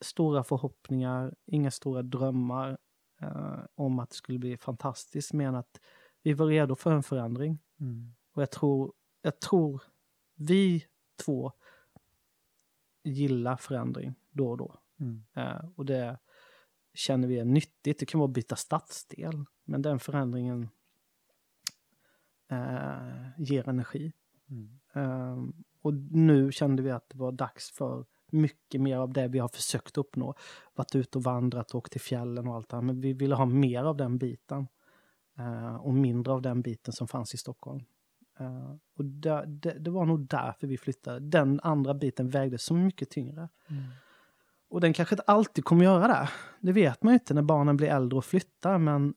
stora 0.01 0.43
förhoppningar, 0.43 1.35
inga 1.45 1.71
stora 1.71 2.01
drömmar 2.01 2.77
uh, 3.23 3.65
om 3.75 3.99
att 3.99 4.09
det 4.09 4.15
skulle 4.15 4.39
bli 4.39 4.57
fantastiskt. 4.57 5.33
Men 5.33 5.55
att 5.55 5.79
vi 6.23 6.33
var 6.33 6.47
redo 6.47 6.75
för 6.75 6.91
en 6.91 7.03
förändring. 7.03 7.59
Mm. 7.79 8.13
Och 8.33 8.41
jag 8.41 8.51
tror, 8.51 8.93
jag 9.21 9.39
tror 9.39 9.83
vi 10.35 10.85
två 11.25 11.51
gillar 13.03 13.57
förändring 13.57 14.15
då 14.31 14.49
och 14.49 14.57
då. 14.57 14.79
Mm. 14.99 15.23
Uh, 15.37 15.69
och 15.75 15.85
det 15.85 16.17
känner 16.93 17.27
vi 17.27 17.39
är 17.39 17.45
nyttigt. 17.45 17.99
Det 17.99 18.05
kan 18.05 18.19
vara 18.19 18.27
att 18.27 18.33
byta 18.33 18.55
stadsdel, 18.55 19.45
men 19.63 19.81
den 19.81 19.99
förändringen 19.99 20.69
uh, 22.51 23.29
ger 23.37 23.69
energi. 23.69 24.13
Mm. 24.49 24.79
Uh, 24.95 25.49
och 25.81 25.93
nu 25.93 26.51
kände 26.51 26.83
vi 26.83 26.91
att 26.91 27.09
det 27.09 27.17
var 27.17 27.31
dags 27.31 27.71
för 27.71 28.05
mycket 28.31 28.81
mer 28.81 28.97
av 28.97 29.13
det 29.13 29.27
vi 29.27 29.39
har 29.39 29.47
försökt 29.47 29.97
uppnå. 29.97 30.35
Varit 30.75 30.95
ute 30.95 31.17
och 31.17 31.23
vandrat 31.23 31.71
och 31.71 31.77
åkt 31.77 31.91
till 31.91 32.01
fjällen 32.01 32.47
och 32.47 32.55
allt 32.55 32.69
det 32.69 32.75
här. 32.75 32.81
Men 32.81 33.01
vi 33.01 33.13
ville 33.13 33.35
ha 33.35 33.45
mer 33.45 33.83
av 33.83 33.97
den 33.97 34.17
biten. 34.17 34.67
och 35.79 35.93
mindre 35.93 36.33
av 36.33 36.41
den 36.41 36.61
biten 36.61 36.93
som 36.93 37.07
fanns 37.07 37.33
i 37.33 37.37
Stockholm. 37.37 37.83
Uh, 38.41 38.75
och 38.97 39.05
det, 39.05 39.43
det, 39.47 39.79
det, 39.79 39.89
var 39.89 40.05
nog 40.05 40.27
därför 40.27 40.67
vi 40.67 40.77
flyttade. 40.77 41.19
Den 41.19 41.59
andra 41.63 41.93
biten 41.93 42.29
vägde 42.29 42.57
så 42.57 42.73
mycket 42.73 43.09
tyngre. 43.09 43.49
Mm. 43.69 43.83
Och 44.69 44.81
den 44.81 44.93
kanske 44.93 45.15
inte 45.15 45.23
alltid 45.23 45.65
kommer 45.65 45.85
göra 45.85 46.07
det. 46.07 46.29
Det 46.59 46.71
vet 46.71 47.03
man 47.03 47.13
ju 47.13 47.15
inte 47.15 47.33
när 47.33 47.41
barnen 47.41 47.77
blir 47.77 47.87
äldre 47.87 48.17
och 48.17 48.25
flyttar, 48.25 48.77
men 48.77 49.13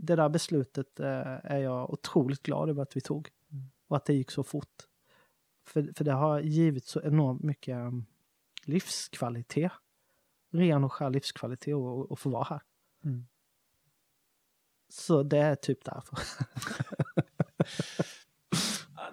det 0.00 0.16
där 0.16 0.28
beslutet 0.28 1.00
uh, 1.00 1.06
är 1.44 1.58
jag 1.58 1.90
otroligt 1.90 2.42
glad 2.42 2.70
över 2.70 2.82
att 2.82 2.96
vi 2.96 3.00
tog. 3.00 3.28
Mm. 3.52 3.70
Och 3.88 3.96
att 3.96 4.04
det 4.04 4.14
gick 4.14 4.30
så 4.30 4.42
fort. 4.42 4.86
För, 5.66 5.92
för 5.96 6.04
det 6.04 6.12
har 6.12 6.40
givit 6.40 6.84
så 6.84 7.00
enormt 7.00 7.42
mycket 7.42 7.76
um, 7.76 8.06
livskvalitet. 8.64 9.72
Ren 10.50 10.84
och 10.84 10.92
skär 10.92 11.10
livskvalitet 11.10 11.74
att 12.10 12.18
få 12.18 12.30
vara 12.30 12.44
här. 12.44 12.62
Mm. 13.04 13.26
Så 14.88 15.22
det 15.22 15.38
är 15.38 15.54
typ 15.54 15.84
därför. 15.84 16.18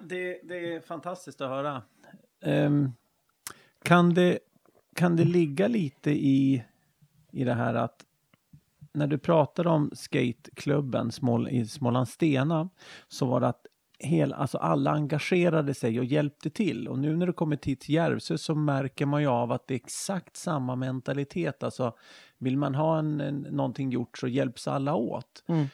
det, 0.00 0.40
det, 0.42 0.74
är 0.74 0.80
fantastiskt 0.80 1.40
att 1.40 1.48
höra. 1.48 1.82
Um, 2.40 2.92
kan, 3.82 4.14
det, 4.14 4.38
kan 4.94 5.16
det 5.16 5.24
ligga 5.24 5.68
lite 5.68 6.10
i, 6.10 6.64
i 7.30 7.44
det 7.44 7.54
här 7.54 7.74
att 7.74 8.06
när 8.96 9.06
du 9.06 9.18
pratar 9.18 9.66
om 9.66 9.90
skateklubben 9.94 11.12
Smål, 11.12 11.48
i 11.48 11.66
Smålandstena 11.66 12.68
så 13.08 13.26
var 13.26 13.40
det 13.40 13.48
att 13.48 13.66
hel, 13.98 14.32
alltså 14.32 14.58
alla 14.58 14.90
engagerade 14.90 15.74
sig 15.74 15.98
och 15.98 16.04
hjälpte 16.04 16.50
till. 16.50 16.88
Och 16.88 16.98
nu 16.98 17.16
när 17.16 17.26
du 17.26 17.32
kommit 17.32 17.64
hit 17.64 17.80
till 17.80 17.94
Järvsö 17.94 18.38
så 18.38 18.54
märker 18.54 19.06
man 19.06 19.22
ju 19.22 19.28
av 19.28 19.52
att 19.52 19.66
det 19.66 19.74
är 19.74 19.76
exakt 19.76 20.36
samma 20.36 20.76
mentalitet. 20.76 21.62
Alltså 21.62 21.96
vill 22.38 22.58
man 22.58 22.74
ha 22.74 22.98
en, 22.98 23.20
en, 23.20 23.36
någonting 23.36 23.90
gjort 23.90 24.18
så 24.18 24.28
hjälps 24.28 24.68
alla 24.68 24.94
åt. 24.94 25.44
Mm. 25.46 25.66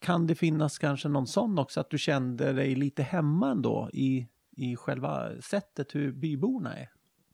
Kan 0.00 0.26
det 0.26 0.34
finnas 0.34 0.78
kanske 0.78 1.08
någon 1.08 1.26
sån 1.26 1.58
också, 1.58 1.80
att 1.80 1.90
du 1.90 1.98
kände 1.98 2.52
dig 2.52 2.74
lite 2.74 3.02
hemma 3.02 3.50
ändå 3.50 3.90
i, 3.92 4.28
i 4.56 4.76
själva 4.76 5.28
sättet 5.40 5.94
hur 5.94 6.12
byborna 6.12 6.76
är? 6.76 6.90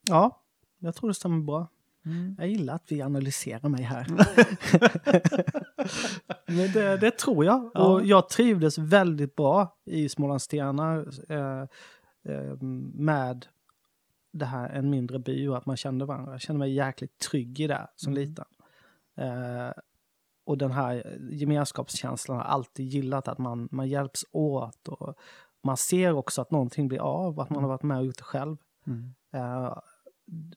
Ja, 0.08 0.42
jag 0.78 0.94
tror 0.94 1.08
det 1.08 1.14
stämmer 1.14 1.42
bra. 1.42 1.68
Mm. 2.06 2.36
Jag 2.38 2.48
gillar 2.48 2.74
att 2.74 2.92
vi 2.92 3.02
analyserar 3.02 3.68
mig 3.68 3.82
här. 3.82 4.06
Men 6.46 6.72
det, 6.72 6.96
det 6.96 7.10
tror 7.18 7.44
jag. 7.44 7.70
Ja. 7.74 7.80
Och 7.86 8.04
jag 8.04 8.28
trivdes 8.28 8.78
väldigt 8.78 9.36
bra 9.36 9.76
i 9.84 10.08
Smålandstena 10.08 11.04
eh, 11.28 11.62
eh, 12.34 12.56
med 12.94 13.46
det 14.32 14.44
här 14.44 14.68
en 14.70 14.90
mindre 14.90 15.18
by 15.18 15.48
och 15.48 15.56
att 15.56 15.66
man 15.66 15.76
kände 15.76 16.04
varandra. 16.04 16.32
Jag 16.32 16.40
kände 16.40 16.58
mig 16.58 16.74
jäkligt 16.74 17.18
trygg 17.18 17.60
i 17.60 17.66
det 17.66 17.86
som 17.96 18.12
Mm. 18.12 18.24
liten. 18.24 18.44
Eh, 19.16 19.72
och 20.46 20.58
den 20.58 20.72
här 20.72 21.18
gemenskapskänslan 21.30 22.36
har 22.36 22.44
alltid 22.44 22.86
gillat, 22.86 23.28
att 23.28 23.38
man, 23.38 23.68
man 23.70 23.88
hjälps 23.88 24.24
åt. 24.32 24.88
Och 24.88 25.14
man 25.62 25.76
ser 25.76 26.12
också 26.12 26.42
att 26.42 26.50
någonting 26.50 26.88
blir 26.88 26.98
av, 27.00 27.40
att 27.40 27.50
man 27.50 27.62
har 27.62 27.68
varit 27.68 27.82
med 27.82 27.98
och 27.98 28.06
gjort 28.06 28.18
det 28.18 28.24
själv. 28.24 28.56
Mm. 28.86 29.14
Eh, 29.32 29.78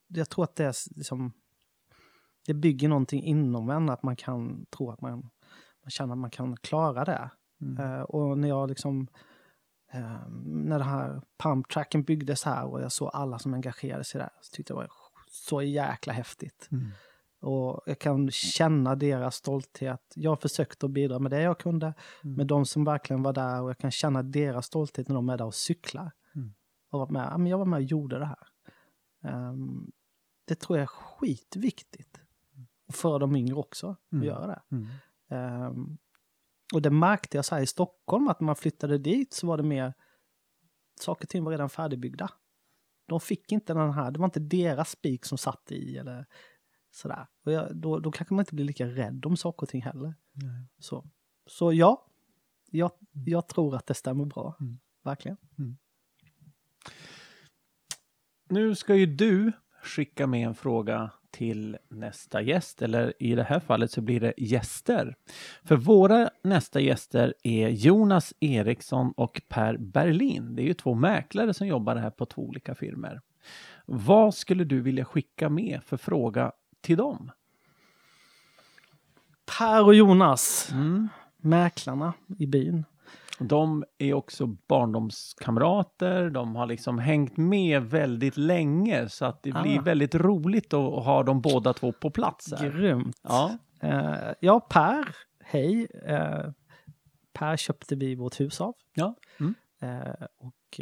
jag 0.08 0.30
tror 0.30 0.44
att 0.44 0.56
det 0.56 0.64
är 0.64 0.76
liksom, 0.96 1.34
det 2.46 2.54
bygger 2.54 2.90
någonting 2.90 3.24
inom 3.24 3.70
en, 3.70 3.90
att 3.90 4.04
man 4.04 4.16
kan 4.16 4.66
tro 4.66 4.92
att 4.92 5.02
man, 5.02 5.30
man 5.84 5.90
känner 5.90 6.14
att 6.14 6.20
man 6.20 6.30
kan 6.30 6.58
klara 6.58 7.06
det. 7.06 7.32
Mm. 7.62 7.84
Eh, 7.84 8.02
och 8.02 8.38
när 8.38 8.48
jag 8.48 8.70
liksom, 8.70 9.08
eh, 9.92 10.28
när 10.46 10.80
den 10.80 10.88
här 10.88 11.22
pumptracken 11.38 12.04
byggdes 12.04 12.44
här 12.44 12.66
och 12.66 12.82
jag 12.82 12.92
såg 12.92 13.10
alla 13.14 13.40
som 13.40 13.54
engagerade 13.54 14.04
sig 14.04 14.20
där, 14.20 14.30
så 14.42 14.56
tyckte 14.56 14.74
jag 14.74 14.78
det 14.78 14.82
var 14.82 14.92
så 15.32 15.62
jäkla 15.62 16.14
häftigt. 16.14 16.68
Mm. 16.72 16.92
Och 17.42 17.82
jag 17.86 18.00
kan 18.00 18.32
känna 18.32 18.96
deras 18.96 19.36
stolthet. 19.36 20.14
Jag 20.16 20.42
försökte 20.42 20.86
att 20.86 20.92
bidra 20.92 21.20
med 21.20 21.32
det 21.32 21.42
jag 21.42 21.60
kunde, 21.60 21.94
Mm. 22.24 22.36
med 22.36 22.48
de 22.48 22.66
som 22.66 22.84
verkligen 22.84 23.24
var 23.24 23.34
där 23.34 23.62
och 23.62 23.70
jag 23.70 23.78
kan 23.78 23.92
känna 23.92 24.24
deras 24.24 24.66
stolthet 24.66 25.08
när 25.08 25.16
de 25.16 25.30
är 25.30 25.38
där 25.38 25.46
och 25.46 25.56
cyklar. 25.56 26.12
Mm. 26.36 26.54
Och 26.92 27.00
var 27.00 27.08
med, 27.38 27.52
jag 27.52 27.58
var 27.58 27.66
med 27.66 27.78
och 27.78 27.84
gjorde 27.84 28.20
det 28.20 28.26
här. 28.26 28.48
Ehm, 29.28 29.92
det 30.46 30.56
tror 30.56 30.78
jag 30.78 30.84
är 30.84 30.88
skitviktigt. 30.88 32.22
Och 32.88 32.96
för 32.96 33.20
de 33.20 33.36
yngre 33.36 33.56
också, 33.56 33.96
Mm. 34.12 34.22
att 34.22 34.28
göra 34.28 34.48
det. 34.48 34.62
Mm. 34.72 34.88
Ehm, 35.28 35.98
och 36.74 36.82
det 36.82 36.90
märkte 36.90 37.38
jag 37.38 37.46
så 37.46 37.56
här 37.56 37.62
i 37.62 37.68
Stockholm, 37.68 38.28
att 38.28 38.40
när 38.40 38.46
man 38.46 38.56
flyttade 38.56 38.98
dit 38.98 39.34
så 39.34 39.48
var 39.48 39.58
det 39.58 39.64
mer, 39.64 39.94
saker 41.00 41.26
och 41.26 41.30
ting 41.30 41.44
var 41.44 41.52
redan 41.52 41.70
färdigbyggda. 41.70 42.30
De 43.06 43.20
fick 43.20 43.52
inte 43.52 43.74
den 43.74 43.92
här, 43.92 44.12
det 44.12 44.20
var 44.20 44.26
inte 44.26 44.40
deras 44.40 44.90
spik 44.90 45.26
som 45.26 45.38
satt 45.38 45.72
i 45.72 45.98
eller 45.98 46.26
sådär. 46.92 47.28
Och 47.44 47.52
jag, 47.52 47.76
då, 47.76 48.00
då 48.00 48.12
kanske 48.12 48.34
man 48.34 48.42
inte 48.42 48.56
blir 48.56 48.66
lika 48.66 48.86
rädd 48.88 49.26
om 49.26 49.38
saker 49.38 49.64
och 49.64 49.70
ting 49.70 49.82
heller. 49.82 50.16
Nej. 50.32 50.68
Så, 50.80 51.06
så 51.46 51.74
ja, 51.74 52.06
jag, 52.72 52.92
jag 53.12 53.48
tror 53.48 53.76
att 53.76 53.88
det 53.88 53.94
stämmer 53.94 54.26
bra. 54.26 54.56
Mm. 54.60 54.80
Verkligen. 55.04 55.38
Nu 58.48 58.76
ska 58.76 58.96
ju 58.96 59.06
du 59.06 59.52
skicka 59.84 60.28
med 60.28 60.48
en 60.48 60.56
fråga 60.56 61.12
till 61.32 61.78
nästa 61.90 62.42
gäst, 62.42 62.82
eller 62.82 63.14
i 63.20 63.36
det 63.36 63.44
här 63.44 63.60
fallet 63.60 63.92
så 63.92 64.02
blir 64.02 64.20
det 64.20 64.34
gäster. 64.38 65.16
För 65.64 65.76
våra 65.76 66.30
nästa 66.44 66.80
gäster 66.80 67.34
är 67.44 67.70
Jonas 67.70 68.34
Eriksson 68.40 69.12
och 69.18 69.42
Per 69.48 69.78
Berlin. 69.78 70.56
Det 70.56 70.62
är 70.62 70.66
ju 70.66 70.74
två 70.74 70.94
mäklare 70.94 71.54
som 71.54 71.68
jobbar 71.68 71.96
här 71.96 72.10
på 72.10 72.26
två 72.26 72.42
olika 72.42 72.76
firmor. 72.76 73.22
Vad 73.86 74.34
skulle 74.36 74.64
du 74.64 74.82
vilja 74.82 75.06
skicka 75.06 75.50
med 75.50 75.80
för 75.86 75.98
fråga 75.98 76.52
till 76.82 76.98
dem? 76.98 77.32
Per 79.58 79.84
och 79.86 79.96
Jonas, 79.96 80.70
Mm. 80.72 81.10
mäklarna 81.38 82.14
i 82.40 82.48
byn. 82.48 82.86
De 83.40 83.84
är 83.98 84.14
också 84.14 84.46
barndomskamrater, 84.48 86.30
de 86.30 86.56
har 86.56 86.66
liksom 86.66 87.00
hängt 87.00 87.38
med 87.38 87.84
väldigt 87.84 88.38
länge 88.38 89.10
så 89.10 89.26
att 89.26 89.44
det 89.44 89.52
blir 89.52 89.80
Ah. 89.80 89.82
väldigt 89.82 90.16
roligt 90.16 90.74
att 90.74 91.06
ha 91.06 91.24
dem 91.24 91.42
båda 91.42 91.74
två 91.74 91.92
på 91.92 92.10
plats. 92.12 92.54
Här. 92.58 92.70
Grymt. 92.70 93.20
Ja. 93.24 93.58
Eh, 93.82 94.34
ja, 94.40 94.60
Per, 94.60 95.16
hej. 95.40 95.88
Eh, 96.06 96.46
per 97.34 97.58
köpte 97.58 97.96
vi 97.96 98.16
vårt 98.16 98.40
hus 98.40 98.62
av. 98.62 98.74
Ja. 98.94 99.16
Mm. 99.40 99.56
Eh, 99.82 100.26
och 100.38 100.80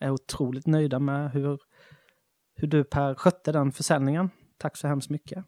är 0.00 0.10
otroligt 0.10 0.66
nöjda 0.66 0.98
med 0.98 1.30
hur, 1.30 1.58
hur 2.54 2.68
du 2.68 2.84
Per 2.84 3.14
skötte 3.14 3.52
den 3.52 3.72
försäljningen. 3.72 4.30
Tack 4.58 4.76
så 4.76 4.88
hemskt 4.88 5.10
mycket. 5.10 5.44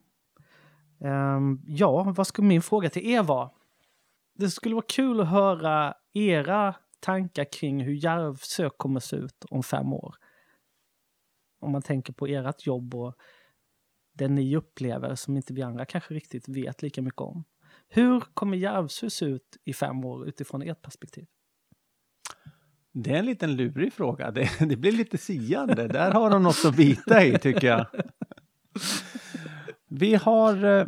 Ja, 1.66 2.02
vad 2.16 2.26
skulle 2.26 2.48
min 2.48 2.62
fråga 2.62 2.90
till 2.90 3.06
er 3.06 3.22
vara? 3.22 3.50
Det 4.34 4.50
skulle 4.50 4.74
vara 4.74 4.84
kul 4.88 5.20
att 5.20 5.28
höra 5.28 5.94
era 6.12 6.74
tankar 7.00 7.52
kring 7.52 7.80
hur 7.80 7.92
Järvsö 7.92 8.70
kommer 8.70 9.00
se 9.00 9.16
ut 9.16 9.44
om 9.50 9.62
fem 9.62 9.92
år. 9.92 10.14
Om 11.60 11.72
man 11.72 11.82
tänker 11.82 12.12
på 12.12 12.26
ert 12.26 12.66
jobb 12.66 12.94
och 12.94 13.14
det 14.12 14.28
ni 14.28 14.56
upplever 14.56 15.14
som 15.14 15.36
inte 15.36 15.52
vi 15.54 15.62
andra 15.62 15.84
kanske 15.84 16.14
riktigt 16.14 16.48
vet 16.48 16.82
lika 16.82 17.02
mycket 17.02 17.20
om. 17.20 17.44
Hur 17.88 18.20
kommer 18.20 18.56
Järvsö 18.56 19.10
se 19.10 19.24
ut 19.24 19.56
i 19.64 19.72
fem 19.72 20.04
år 20.04 20.28
utifrån 20.28 20.62
ert 20.62 20.82
perspektiv? 20.82 21.26
Det 22.92 23.10
är 23.10 23.18
en 23.18 23.26
liten 23.26 23.56
lurig 23.56 23.92
fråga. 23.92 24.30
Det, 24.30 24.50
det 24.68 24.76
blir 24.76 24.92
lite 24.92 25.18
siande. 25.18 25.88
Där 25.88 26.10
har 26.10 26.30
de 26.30 26.42
något 26.42 26.64
att 26.64 26.76
bita 26.76 27.24
i 27.24 27.38
tycker 27.38 27.66
jag. 27.66 27.86
Vi 29.88 30.14
har, 30.14 30.64
eh, 30.64 30.86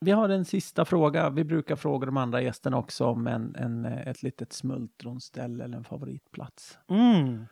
vi 0.00 0.10
har 0.10 0.28
en 0.28 0.44
sista 0.44 0.84
fråga. 0.84 1.30
Vi 1.30 1.44
brukar 1.44 1.76
fråga 1.76 2.06
de 2.06 2.16
andra 2.16 2.42
gästerna 2.42 2.78
också 2.78 3.06
om 3.06 3.26
en, 3.26 3.56
en, 3.56 3.84
ett 3.84 4.22
litet 4.22 4.52
smultronställe 4.52 5.64
eller 5.64 5.76
en 5.76 5.84
favoritplats. 5.84 6.78
Mm. 6.88 7.46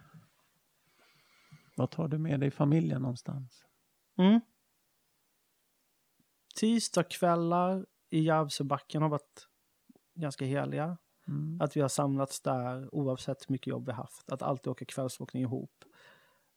Vad 1.77 1.91
tar 1.91 2.09
du 2.09 2.19
med 2.19 2.41
dig 2.41 2.51
familjen 2.51 3.03
någonstans? 3.03 3.65
Mm. 4.19 4.41
Tisdagskvällar 6.55 7.87
i 8.11 8.21
Järvsöbacken 8.21 9.03
har 9.03 9.09
varit 9.09 9.49
ganska 10.15 10.45
heliga. 10.45 10.99
Mm. 11.29 11.61
Att 11.61 11.77
vi 11.77 11.81
har 11.81 11.89
samlats 11.89 12.41
där 12.41 12.95
oavsett 12.95 13.49
hur 13.49 13.53
mycket 13.53 13.67
jobb 13.67 13.87
vi 13.87 13.93
haft. 13.93 14.31
Att 14.31 14.43
alltid 14.43 14.71
åka 14.71 14.85
kvällsåkning 14.85 15.43
ihop 15.43 15.85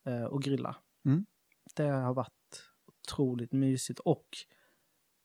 eh, 0.03 0.23
och 0.23 0.43
grilla. 0.43 0.75
Mm. 1.05 1.25
Det 1.75 1.87
har 1.87 2.13
varit 2.13 2.71
otroligt 2.85 3.51
mysigt 3.51 3.99
och 3.99 4.27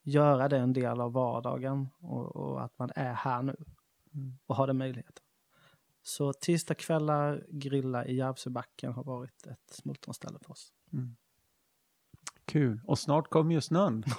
göra 0.07 0.49
det 0.49 0.59
en 0.59 0.73
del 0.73 1.01
av 1.01 1.13
vardagen 1.13 1.89
och, 2.01 2.37
och 2.37 2.65
att 2.65 2.79
man 2.79 2.91
är 2.95 3.13
här 3.13 3.43
nu 3.43 3.57
Mm. 4.15 4.39
och 4.47 4.57
har 4.57 4.67
den 4.67 4.79
möjligheten. 4.79 5.23
Så 6.03 6.33
tisdagskvällar 6.33 7.45
grilla 7.51 8.07
i 8.07 8.17
Järvsöbacken 8.17 8.93
har 8.93 9.05
varit 9.05 9.47
ett 9.47 9.75
smultronställe 9.75 10.39
för 10.43 10.51
oss. 10.53 10.73
Kul. 12.45 12.81
Och 12.85 12.99
snart 12.99 13.31
kommer 13.31 13.55
ju 13.55 13.61
snön. 13.61 14.05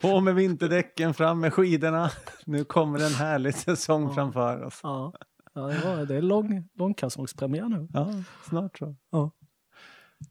På 0.00 0.20
med 0.20 0.34
vinterdäcken, 0.34 1.14
fram 1.14 1.40
med 1.40 1.52
skidorna. 1.54 2.10
Nu 2.46 2.64
kommer 2.64 3.06
en 3.06 3.14
härlig 3.14 3.54
säsong 3.54 4.02
Ja. 4.02 4.14
framför 4.14 4.62
oss. 4.62 4.80
ja, 4.82 5.12
ja 5.54 5.60
det, 5.62 5.84
var, 5.84 6.06
det 6.06 6.16
är 6.16 6.22
lång, 6.22 6.68
långkalsongspremiär 6.74 7.68
nu. 7.68 7.88
Ja, 7.92 8.12
snart 8.48 8.78
så. 8.78 8.96
Ja. 9.10 9.30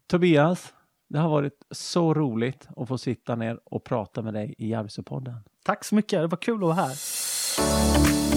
Tobias, 0.08 0.74
det 1.12 1.20
har 1.20 1.30
varit 1.30 1.64
så 1.72 2.14
roligt 2.14 2.68
att 2.78 2.88
få 2.88 2.97
sitta 2.97 3.36
ner 3.36 3.59
och 3.64 3.84
prata 3.84 4.22
med 4.22 4.34
dig 4.34 4.55
i 4.57 4.68
Järvsöpodden. 4.68 5.36
Tack 5.64 5.84
så 5.84 5.95
mycket, 5.95 6.22
det 6.22 6.28
var 6.28 6.38
kul 6.38 6.55
att 6.55 6.62
vara 6.62 6.74
här. 6.74 8.31